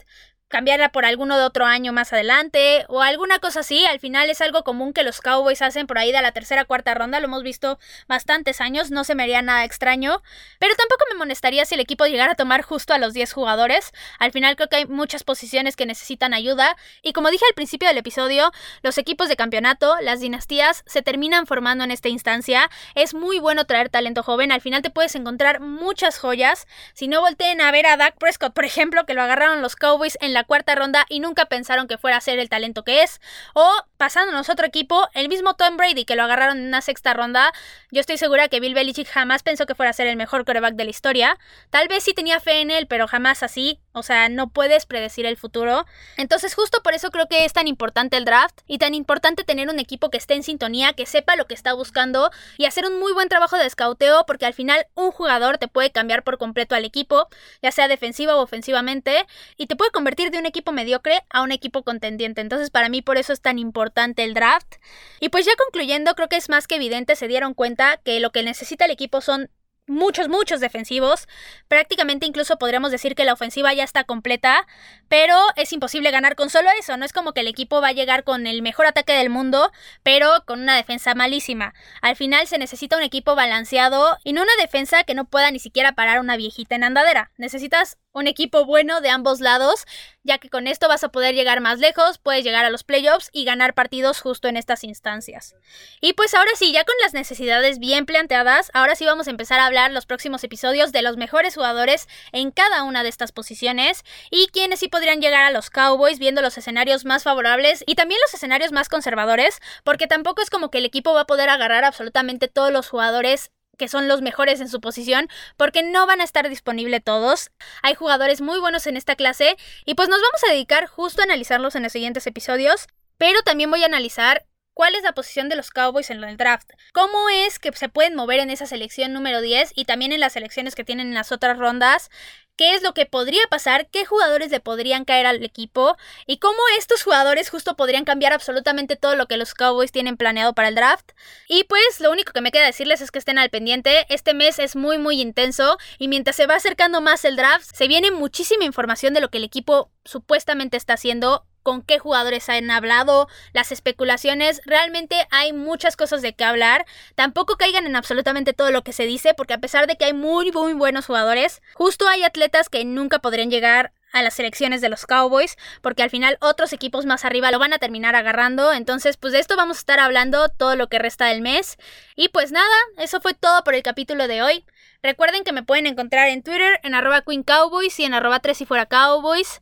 cambiarla 0.53 0.89
por 0.89 1.03
alguno 1.03 1.36
de 1.36 1.45
otro 1.45 1.65
año 1.65 1.93
más 1.93 2.13
adelante 2.13 2.86
o 2.88 3.01
alguna 3.01 3.39
cosa 3.39 3.62
así. 3.62 3.88
Al 3.88 4.00
final 4.00 4.29
es 4.29 4.39
algo 4.39 4.63
común 4.63 4.93
que 4.93 5.01
los 5.01 5.19
Cowboys 5.19 5.63
hacen 5.63 5.88
por 5.88 5.98
ahí 5.98 6.12
de 6.12 6.22
la 6.22 6.31
tercera 6.31 6.63
cuarta 6.65 6.93
ronda. 6.93 7.19
Lo 7.19 7.25
hemos 7.25 7.41
visto 7.41 7.79
bastantes 8.07 8.62
años, 8.62 8.91
no 8.91 9.03
se 9.03 9.15
me 9.15 9.24
haría 9.24 9.41
nada 9.41 9.63
extraño. 9.63 10.22
Pero 10.60 10.75
tampoco 10.75 11.05
me 11.10 11.17
molestaría 11.17 11.65
si 11.65 11.74
el 11.74 11.81
equipo 11.81 12.05
llegara 12.05 12.33
a 12.33 12.36
tomar 12.36 12.62
justo 12.62 12.93
a 12.93 13.00
los 13.00 13.15
10 13.15 13.33
jugadores. 13.33 13.93
Al 14.19 14.31
final 14.31 14.55
creo 14.55 14.69
que 14.69 14.75
hay 14.75 14.86
muchas 14.86 15.24
posiciones 15.24 15.75
que 15.75 15.88
necesitan 15.88 16.36
ayuda. 16.36 16.77
Y 17.01 17.13
como 17.13 17.31
dije 17.31 17.45
al 17.50 17.55
principio 17.55 17.88
del 17.88 17.98
episodio, 17.98 18.51
los 18.83 19.00
equipos 19.00 19.29
de 19.29 19.36
campeonato, 19.36 19.95
las 20.01 20.19
dinastías, 20.19 20.83
se 20.86 21.01
terminan 21.01 21.48
formando 21.48 21.83
en 21.83 21.89
esta 21.89 22.10
instancia. 22.10 22.69
Es 22.93 23.15
muy 23.15 23.39
bueno 23.39 23.65
traer 23.65 23.89
talento 23.89 24.22
joven. 24.22 24.51
Al 24.51 24.62
final 24.62 24.83
te 24.83 24.91
puedes 24.91 25.15
encontrar 25.15 25.62
muchas 25.62 26.19
joyas. 26.19 26.67
Si 26.93 27.07
no 27.07 27.22
volteen 27.22 27.60
a 27.60 27.72
ver 27.72 27.88
a 27.88 27.98
Dak 27.98 28.19
Prescott, 28.19 28.54
por 28.54 28.65
ejemplo, 28.65 29.08
que 29.08 29.15
lo 29.15 29.23
agarraron 29.23 29.63
los 29.63 29.75
Cowboys 29.75 30.19
en 30.21 30.34
la 30.34 30.42
cuarta 30.43 30.75
ronda 30.75 31.06
y 31.10 31.19
nunca 31.19 31.45
pensaron 31.45 31.88
que 31.88 31.97
fuera 31.97 32.17
a 32.17 32.21
ser 32.21 32.39
el 32.39 32.49
talento 32.49 32.84
que 32.84 33.03
es. 33.03 33.21
O 33.53 33.69
pasándonos 34.03 34.49
otro 34.49 34.67
equipo, 34.67 35.07
el 35.13 35.29
mismo 35.29 35.53
Tom 35.53 35.77
Brady 35.77 36.03
que 36.03 36.17
lo 36.17 36.23
agarraron 36.23 36.57
en 36.57 36.67
una 36.67 36.81
sexta 36.81 37.13
ronda. 37.13 37.53
Yo 37.89 38.01
estoy 38.01 38.17
segura 38.17 38.49
que 38.49 38.59
Bill 38.59 38.73
Belichick 38.73 39.07
jamás 39.07 39.43
pensó 39.43 39.65
que 39.65 39.75
fuera 39.75 39.91
a 39.91 39.93
ser 39.93 40.07
el 40.07 40.17
mejor 40.17 40.43
coreback 40.43 40.75
de 40.75 40.83
la 40.83 40.89
historia. 40.89 41.39
Tal 41.69 41.87
vez 41.87 42.03
sí 42.03 42.13
tenía 42.13 42.41
fe 42.41 42.59
en 42.59 42.69
él, 42.69 42.85
pero 42.85 43.07
jamás 43.07 43.43
así. 43.43 43.79
O 43.93 44.03
sea, 44.03 44.27
no 44.27 44.49
puedes 44.49 44.85
predecir 44.85 45.25
el 45.25 45.37
futuro. 45.37 45.85
Entonces, 46.17 46.53
justo 46.53 46.81
por 46.83 46.95
eso 46.95 47.11
creo 47.11 47.27
que 47.27 47.45
es 47.45 47.53
tan 47.53 47.67
importante 47.67 48.17
el 48.17 48.25
draft 48.25 48.59
y 48.67 48.77
tan 48.77 48.93
importante 48.93 49.45
tener 49.45 49.69
un 49.69 49.79
equipo 49.79 50.09
que 50.09 50.17
esté 50.17 50.33
en 50.33 50.43
sintonía, 50.43 50.91
que 50.91 51.05
sepa 51.05 51.37
lo 51.37 51.45
que 51.45 51.53
está 51.53 51.71
buscando 51.71 52.29
y 52.57 52.65
hacer 52.65 52.85
un 52.85 52.99
muy 52.99 53.13
buen 53.13 53.29
trabajo 53.29 53.55
de 53.55 53.67
escauteo, 53.67 54.25
porque 54.25 54.45
al 54.45 54.53
final 54.53 54.85
un 54.95 55.11
jugador 55.11 55.59
te 55.59 55.69
puede 55.69 55.91
cambiar 55.91 56.23
por 56.23 56.37
completo 56.39 56.75
al 56.75 56.83
equipo, 56.83 57.29
ya 57.61 57.71
sea 57.71 57.87
defensiva 57.87 58.35
o 58.35 58.41
ofensivamente, 58.41 59.27
y 59.55 59.67
te 59.67 59.77
puede 59.77 59.91
convertir 59.91 60.29
de 60.29 60.39
un 60.39 60.45
equipo 60.45 60.73
mediocre 60.73 61.23
a 61.29 61.41
un 61.41 61.53
equipo 61.53 61.83
contendiente. 61.83 62.41
Entonces, 62.41 62.69
para 62.69 62.89
mí, 62.89 63.01
por 63.01 63.17
eso 63.17 63.31
es 63.31 63.39
tan 63.39 63.59
importante 63.59 63.92
el 63.95 64.34
draft. 64.34 64.75
Y 65.19 65.29
pues 65.29 65.45
ya 65.45 65.56
concluyendo, 65.56 66.15
creo 66.15 66.29
que 66.29 66.38
es 66.38 66.49
más 66.49 66.67
que 66.67 66.75
evidente, 66.75 67.15
se 67.15 67.27
dieron 67.27 67.53
cuenta 67.53 67.97
que 68.03 68.19
lo 68.19 68.32
que 68.32 68.43
necesita 68.43 68.86
el 68.86 68.91
equipo 68.91 69.21
son 69.21 69.49
muchos, 69.88 70.29
muchos 70.29 70.60
defensivos. 70.60 71.27
Prácticamente 71.67 72.25
incluso 72.25 72.58
podríamos 72.58 72.91
decir 72.91 73.15
que 73.15 73.25
la 73.25 73.34
ofensiva 73.34 73.73
ya 73.73 73.84
está 73.84 74.03
completa, 74.03 74.65
pero 75.10 75.38
es 75.56 75.73
imposible 75.73 76.12
ganar 76.12 76.36
con 76.36 76.49
solo 76.49 76.69
eso. 76.79 76.97
No 76.97 77.06
es 77.06 77.13
como 77.13 77.34
que 77.34 77.41
el 77.41 77.47
equipo 77.47 77.82
va 77.82 77.89
a 77.89 77.93
llegar 77.93 78.23
con 78.23 78.47
el 78.47 78.62
mejor 78.62 78.86
ataque 78.86 79.13
del 79.13 79.29
mundo, 79.29 79.71
pero 80.01 80.29
con 80.45 80.62
una 80.62 80.75
defensa 80.75 81.15
malísima. 81.15 81.73
Al 82.01 82.15
final 82.15 82.47
se 82.47 82.58
necesita 82.58 82.97
un 82.97 83.03
equipo 83.03 83.36
balanceado 83.36 84.17
y 84.23 84.34
no 84.34 84.41
una 84.41 84.56
defensa 84.60 85.03
que 85.03 85.15
no 85.15 85.25
pueda 85.25 85.51
ni 85.51 85.60
siquiera 85.60 85.93
parar 85.93 86.19
una 86.19 86.38
viejita 86.38 86.75
en 86.75 86.84
andadera. 86.84 87.32
Necesitas 87.38 87.97
un 88.13 88.28
equipo 88.28 88.65
bueno 88.65 89.02
de 89.02 89.10
ambos 89.10 89.39
lados, 89.39 89.86
ya 90.23 90.38
que 90.38 90.49
con 90.49 90.67
esto 90.67 90.88
vas 90.88 91.04
a 91.04 91.10
poder 91.10 91.36
llegar 91.36 91.60
más 91.62 91.80
lejos, 91.80 92.19
puedes 92.19 92.43
llegar 92.43 92.63
a 92.63 92.69
los 92.69 92.84
playoffs 92.84 93.30
y 93.34 93.43
ganar 93.43 93.73
partidos 93.73 94.21
justo 94.21 94.47
en 94.47 94.56
estas 94.56 94.84
instancias. 94.84 95.56
Y 95.99 96.13
pues 96.13 96.34
ahora 96.34 96.52
sí, 96.56 96.71
ya 96.71 96.86
con 96.86 96.95
las 97.02 97.13
necesidades 97.13 97.80
bien 97.80 98.06
planteadas, 98.06 98.69
ahora 98.73 98.95
sí 98.95 99.06
vamos 99.06 99.28
a 99.28 99.32
empezar 99.32 99.60
a 99.60 99.65
hablar 99.65 99.91
los 99.91 100.06
próximos 100.06 100.43
episodios 100.43 100.91
de 100.91 101.02
los 101.02 101.17
mejores 101.17 101.56
jugadores 101.56 102.08
en 102.32 102.52
cada 102.52 102.84
una 102.84 103.04
de 103.04 103.10
estas 103.10 103.32
posiciones 103.32 104.04
y 104.30 104.47
quienes 104.47 104.80
sí 104.80 104.88
podrían 104.88 105.19
llegar 105.19 105.43
a 105.43 105.52
los 105.52 105.69
Cowboys 105.69 106.19
viendo 106.19 106.41
los 106.41 106.58
escenarios 106.58 107.06
más 107.06 107.23
favorables 107.23 107.84
y 107.88 107.95
también 107.95 108.21
los 108.26 108.34
escenarios 108.34 108.71
más 108.71 108.89
conservadores, 108.89 109.60
porque 109.84 110.08
tampoco 110.08 110.41
es 110.41 110.49
como 110.49 110.69
que 110.69 110.78
el 110.78 110.86
equipo 110.86 111.13
va 111.13 111.21
a 111.21 111.28
poder 111.28 111.49
agarrar 111.49 111.84
absolutamente 111.84 112.47
todos 112.47 112.71
los 112.71 112.88
jugadores 112.88 113.52
que 113.77 113.88
son 113.88 114.07
los 114.07 114.21
mejores 114.21 114.62
en 114.62 114.69
su 114.69 114.81
posición, 114.81 115.29
porque 115.57 115.83
no 115.83 116.05
van 116.07 116.21
a 116.21 116.23
estar 116.23 116.47
disponibles 116.49 117.03
todos. 117.03 117.51
Hay 117.81 117.95
jugadores 117.95 118.41
muy 118.41 118.59
buenos 118.59 118.88
en 118.88 118.97
esta 118.97 119.15
clase 119.15 119.57
y 119.86 119.95
pues 119.95 120.09
nos 120.09 120.21
vamos 120.21 120.43
a 120.47 120.51
dedicar 120.51 120.88
justo 120.88 121.21
a 121.21 121.25
analizarlos 121.25 121.75
en 121.75 121.83
los 121.83 121.91
siguientes 121.91 122.27
episodios, 122.27 122.88
pero 123.17 123.41
también 123.41 123.71
voy 123.71 123.83
a 123.83 123.88
analizar 123.88 124.45
cuál 124.73 124.95
es 124.95 125.03
la 125.03 125.13
posición 125.13 125.49
de 125.49 125.55
los 125.55 125.69
Cowboys 125.69 126.09
en 126.09 126.23
el 126.23 126.38
draft, 126.38 126.71
cómo 126.93 127.29
es 127.29 127.59
que 127.59 127.71
se 127.73 127.89
pueden 127.89 128.15
mover 128.15 128.39
en 128.39 128.49
esa 128.49 128.65
selección 128.65 129.13
número 129.13 129.41
10 129.41 129.73
y 129.75 129.86
también 129.86 130.12
en 130.12 130.19
las 130.19 130.33
selecciones 130.33 130.75
que 130.75 130.83
tienen 130.83 131.07
en 131.07 131.13
las 131.13 131.31
otras 131.31 131.57
rondas, 131.57 132.09
qué 132.55 132.75
es 132.75 132.83
lo 132.83 132.93
que 132.93 133.05
podría 133.05 133.41
pasar, 133.49 133.87
qué 133.89 134.05
jugadores 134.05 134.51
le 134.51 134.59
podrían 134.59 135.05
caer 135.05 135.25
al 135.25 135.43
equipo 135.43 135.97
y 136.25 136.37
cómo 136.37 136.57
estos 136.77 137.03
jugadores 137.03 137.49
justo 137.49 137.75
podrían 137.75 138.05
cambiar 138.05 138.33
absolutamente 138.33 138.95
todo 138.95 139.15
lo 139.15 139.27
que 139.27 139.37
los 139.37 139.53
Cowboys 139.53 139.91
tienen 139.91 140.17
planeado 140.17 140.53
para 140.53 140.67
el 140.67 140.75
draft. 140.75 141.11
Y 141.47 141.63
pues 141.65 141.99
lo 141.99 142.11
único 142.11 142.33
que 142.33 142.41
me 142.41 142.51
queda 142.51 142.65
decirles 142.65 143.01
es 143.01 143.11
que 143.11 143.19
estén 143.19 143.39
al 143.39 143.49
pendiente, 143.49 144.05
este 144.09 144.33
mes 144.33 144.59
es 144.59 144.75
muy 144.75 144.97
muy 144.97 145.21
intenso 145.21 145.77
y 145.97 146.07
mientras 146.07 146.35
se 146.35 146.47
va 146.47 146.55
acercando 146.55 147.01
más 147.01 147.25
el 147.25 147.35
draft, 147.35 147.69
se 147.73 147.87
viene 147.87 148.11
muchísima 148.11 148.65
información 148.65 149.13
de 149.13 149.21
lo 149.21 149.29
que 149.29 149.37
el 149.37 149.43
equipo 149.43 149.91
supuestamente 150.05 150.77
está 150.77 150.93
haciendo 150.93 151.45
con 151.63 151.82
qué 151.82 151.97
jugadores 151.97 152.49
han 152.49 152.69
hablado, 152.69 153.28
las 153.54 153.71
especulaciones, 153.71 154.62
realmente 154.65 155.28
hay 155.32 155.54
muchas 155.54 155.95
cosas 155.95 156.21
de 156.21 156.34
qué 156.34 156.43
hablar. 156.43 156.86
Tampoco 157.15 157.56
caigan 157.58 157.88
en 157.88 157.95
absolutamente 157.95 158.54
todo 158.54 158.71
lo 158.71 158.84
que 158.84 158.93
se 158.93 159.06
dice, 159.06 159.34
porque 159.34 159.54
a 159.54 159.60
pesar 159.60 159.88
de 159.88 159.95
que 159.95 160.06
hay 160.06 160.13
muy, 160.13 160.52
muy 160.52 160.73
buenos 160.73 161.08
jugadores, 161.08 161.62
justo 161.73 162.08
hay 162.08 162.23
atletas 162.23 162.69
que 162.69 162.86
nunca 162.86 163.19
podrían 163.19 163.49
llegar 163.49 163.93
a 164.13 164.21
las 164.21 164.36
selecciones 164.36 164.80
de 164.80 164.89
los 164.89 165.06
Cowboys, 165.06 165.58
porque 165.82 166.04
al 166.04 166.10
final 166.10 166.38
otros 166.39 166.71
equipos 166.71 167.06
más 167.06 167.26
arriba 167.26 167.52
lo 167.52 167.60
van 167.60 167.73
a 167.73 167.80
terminar 167.80 168.15
agarrando. 168.15 168.71
Entonces, 168.71 169.17
pues 169.17 169.34
de 169.34 169.39
esto 169.39 169.58
vamos 169.58 169.78
a 169.78 169.80
estar 169.80 169.99
hablando 169.99 170.47
todo 170.49 170.76
lo 170.76 170.88
que 170.88 170.99
resta 170.99 171.26
del 171.26 171.41
mes. 171.41 171.78
Y 172.15 172.30
pues 172.30 172.52
nada, 172.52 172.76
eso 172.97 173.19
fue 173.19 173.34
todo 173.34 173.63
por 173.63 173.73
el 173.73 173.84
capítulo 173.84 174.28
de 174.28 174.43
hoy. 174.43 174.65
Recuerden 175.02 175.43
que 175.43 175.52
me 175.52 175.63
pueden 175.63 175.88
encontrar 175.88 176.30
en 176.30 176.43
Twitter 176.43 176.80
en 176.84 176.95
arroba 176.95 177.23
Cowboys 177.45 177.99
y 177.99 178.06
en 178.06 178.13
arroba 178.13 178.39
3 178.39 178.62
y 178.62 178.65
fuera 178.65 178.86
Cowboys. 178.86 179.62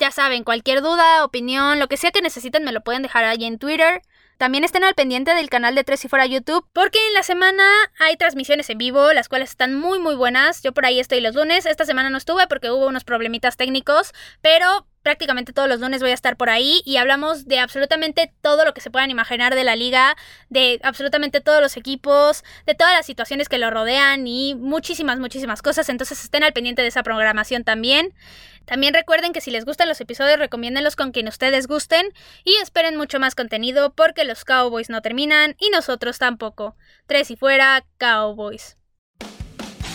Ya 0.00 0.10
saben, 0.10 0.42
cualquier 0.42 0.82
duda, 0.82 1.24
opinión, 1.24 1.78
lo 1.78 1.86
que 1.86 1.96
sea 1.96 2.10
que 2.10 2.20
necesiten 2.20 2.64
me 2.64 2.72
lo 2.72 2.82
pueden 2.82 3.02
dejar 3.02 3.24
ahí 3.24 3.44
en 3.44 3.58
Twitter. 3.60 4.02
También 4.38 4.64
estén 4.64 4.82
al 4.82 4.94
pendiente 4.94 5.32
del 5.32 5.48
canal 5.48 5.76
de 5.76 5.84
Tres 5.84 6.04
y 6.04 6.08
Fuera 6.08 6.26
YouTube, 6.26 6.66
porque 6.72 6.98
en 7.06 7.14
la 7.14 7.22
semana 7.22 7.62
hay 8.00 8.16
transmisiones 8.16 8.68
en 8.70 8.78
vivo, 8.78 9.12
las 9.12 9.28
cuales 9.28 9.50
están 9.50 9.78
muy 9.78 10.00
muy 10.00 10.16
buenas. 10.16 10.62
Yo 10.64 10.72
por 10.72 10.84
ahí 10.84 10.98
estoy 10.98 11.20
los 11.20 11.36
lunes, 11.36 11.64
esta 11.64 11.84
semana 11.84 12.10
no 12.10 12.18
estuve 12.18 12.48
porque 12.48 12.72
hubo 12.72 12.88
unos 12.88 13.04
problemitas 13.04 13.56
técnicos, 13.56 14.12
pero 14.42 14.88
prácticamente 15.04 15.52
todos 15.52 15.68
los 15.68 15.78
lunes 15.78 16.00
voy 16.00 16.10
a 16.10 16.14
estar 16.14 16.36
por 16.36 16.50
ahí 16.50 16.82
y 16.84 16.96
hablamos 16.96 17.44
de 17.46 17.60
absolutamente 17.60 18.32
todo 18.40 18.64
lo 18.64 18.74
que 18.74 18.80
se 18.80 18.90
puedan 18.90 19.10
imaginar 19.10 19.54
de 19.54 19.62
la 19.62 19.76
liga, 19.76 20.16
de 20.48 20.80
absolutamente 20.82 21.40
todos 21.40 21.60
los 21.60 21.76
equipos, 21.76 22.42
de 22.66 22.74
todas 22.74 22.94
las 22.94 23.06
situaciones 23.06 23.48
que 23.48 23.58
lo 23.58 23.70
rodean 23.70 24.26
y 24.26 24.56
muchísimas, 24.56 25.20
muchísimas 25.20 25.62
cosas. 25.62 25.88
Entonces 25.90 26.24
estén 26.24 26.42
al 26.42 26.54
pendiente 26.54 26.82
de 26.82 26.88
esa 26.88 27.04
programación 27.04 27.62
también. 27.62 28.14
También 28.64 28.94
recuerden 28.94 29.32
que 29.32 29.40
si 29.40 29.50
les 29.50 29.64
gustan 29.64 29.88
los 29.88 30.00
episodios, 30.00 30.38
recomiéndenlos 30.38 30.96
con 30.96 31.12
quien 31.12 31.28
ustedes 31.28 31.66
gusten 31.66 32.06
y 32.44 32.56
esperen 32.56 32.96
mucho 32.96 33.20
más 33.20 33.34
contenido 33.34 33.92
porque 33.94 34.24
los 34.24 34.44
Cowboys 34.44 34.90
no 34.90 35.02
terminan 35.02 35.56
y 35.58 35.70
nosotros 35.70 36.18
tampoco. 36.18 36.76
Tres 37.06 37.30
y 37.30 37.36
fuera, 37.36 37.84
Cowboys. 37.98 38.76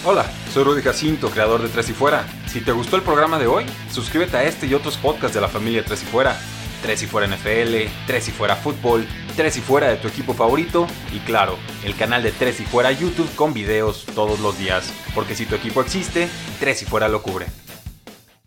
Hola, 0.06 0.26
soy 0.54 0.64
Rudy 0.64 0.82
Jacinto, 0.82 1.30
creador 1.30 1.62
de 1.62 1.68
Tres 1.68 1.90
y 1.90 1.94
Fuera. 1.94 2.26
Si 2.48 2.62
te 2.62 2.72
gustó 2.72 2.96
el 2.96 3.02
programa 3.02 3.38
de 3.38 3.48
hoy, 3.48 3.66
suscríbete 3.92 4.38
a 4.38 4.44
este 4.46 4.66
y 4.66 4.74
otros 4.74 4.96
podcasts 4.98 5.36
de 5.36 5.42
la 5.42 5.50
familia 5.50 5.84
Tres 5.84 6.04
y 6.04 6.06
Fuera. 6.06 6.38
Tres 6.82 7.04
y 7.04 7.08
Fuera 7.08 7.28
NFL, 7.28 7.92
Tres 8.08 8.30
y 8.30 8.32
Fuera 8.32 8.56
Fútbol, 8.56 9.06
Tres 9.36 9.58
y 9.58 9.62
Fuera 9.62 9.90
de 9.90 9.98
tu 9.98 10.08
equipo 10.08 10.34
favorito 10.34 10.88
y 11.12 11.20
claro, 11.20 11.60
el 11.84 11.98
canal 11.98 12.24
de 12.24 12.32
Tres 12.32 12.62
y 12.62 12.66
Fuera 12.66 12.94
YouTube 12.94 13.30
con 13.36 13.54
videos 13.54 14.06
todos 14.16 14.40
los 14.40 14.58
días. 14.58 14.94
Porque 15.14 15.36
si 15.36 15.46
tu 15.46 15.56
equipo 15.56 15.82
existe, 15.82 16.30
Tres 16.62 16.82
y 16.82 16.86
Fuera 16.86 17.10
lo 17.10 17.22
cubre. 17.22 17.48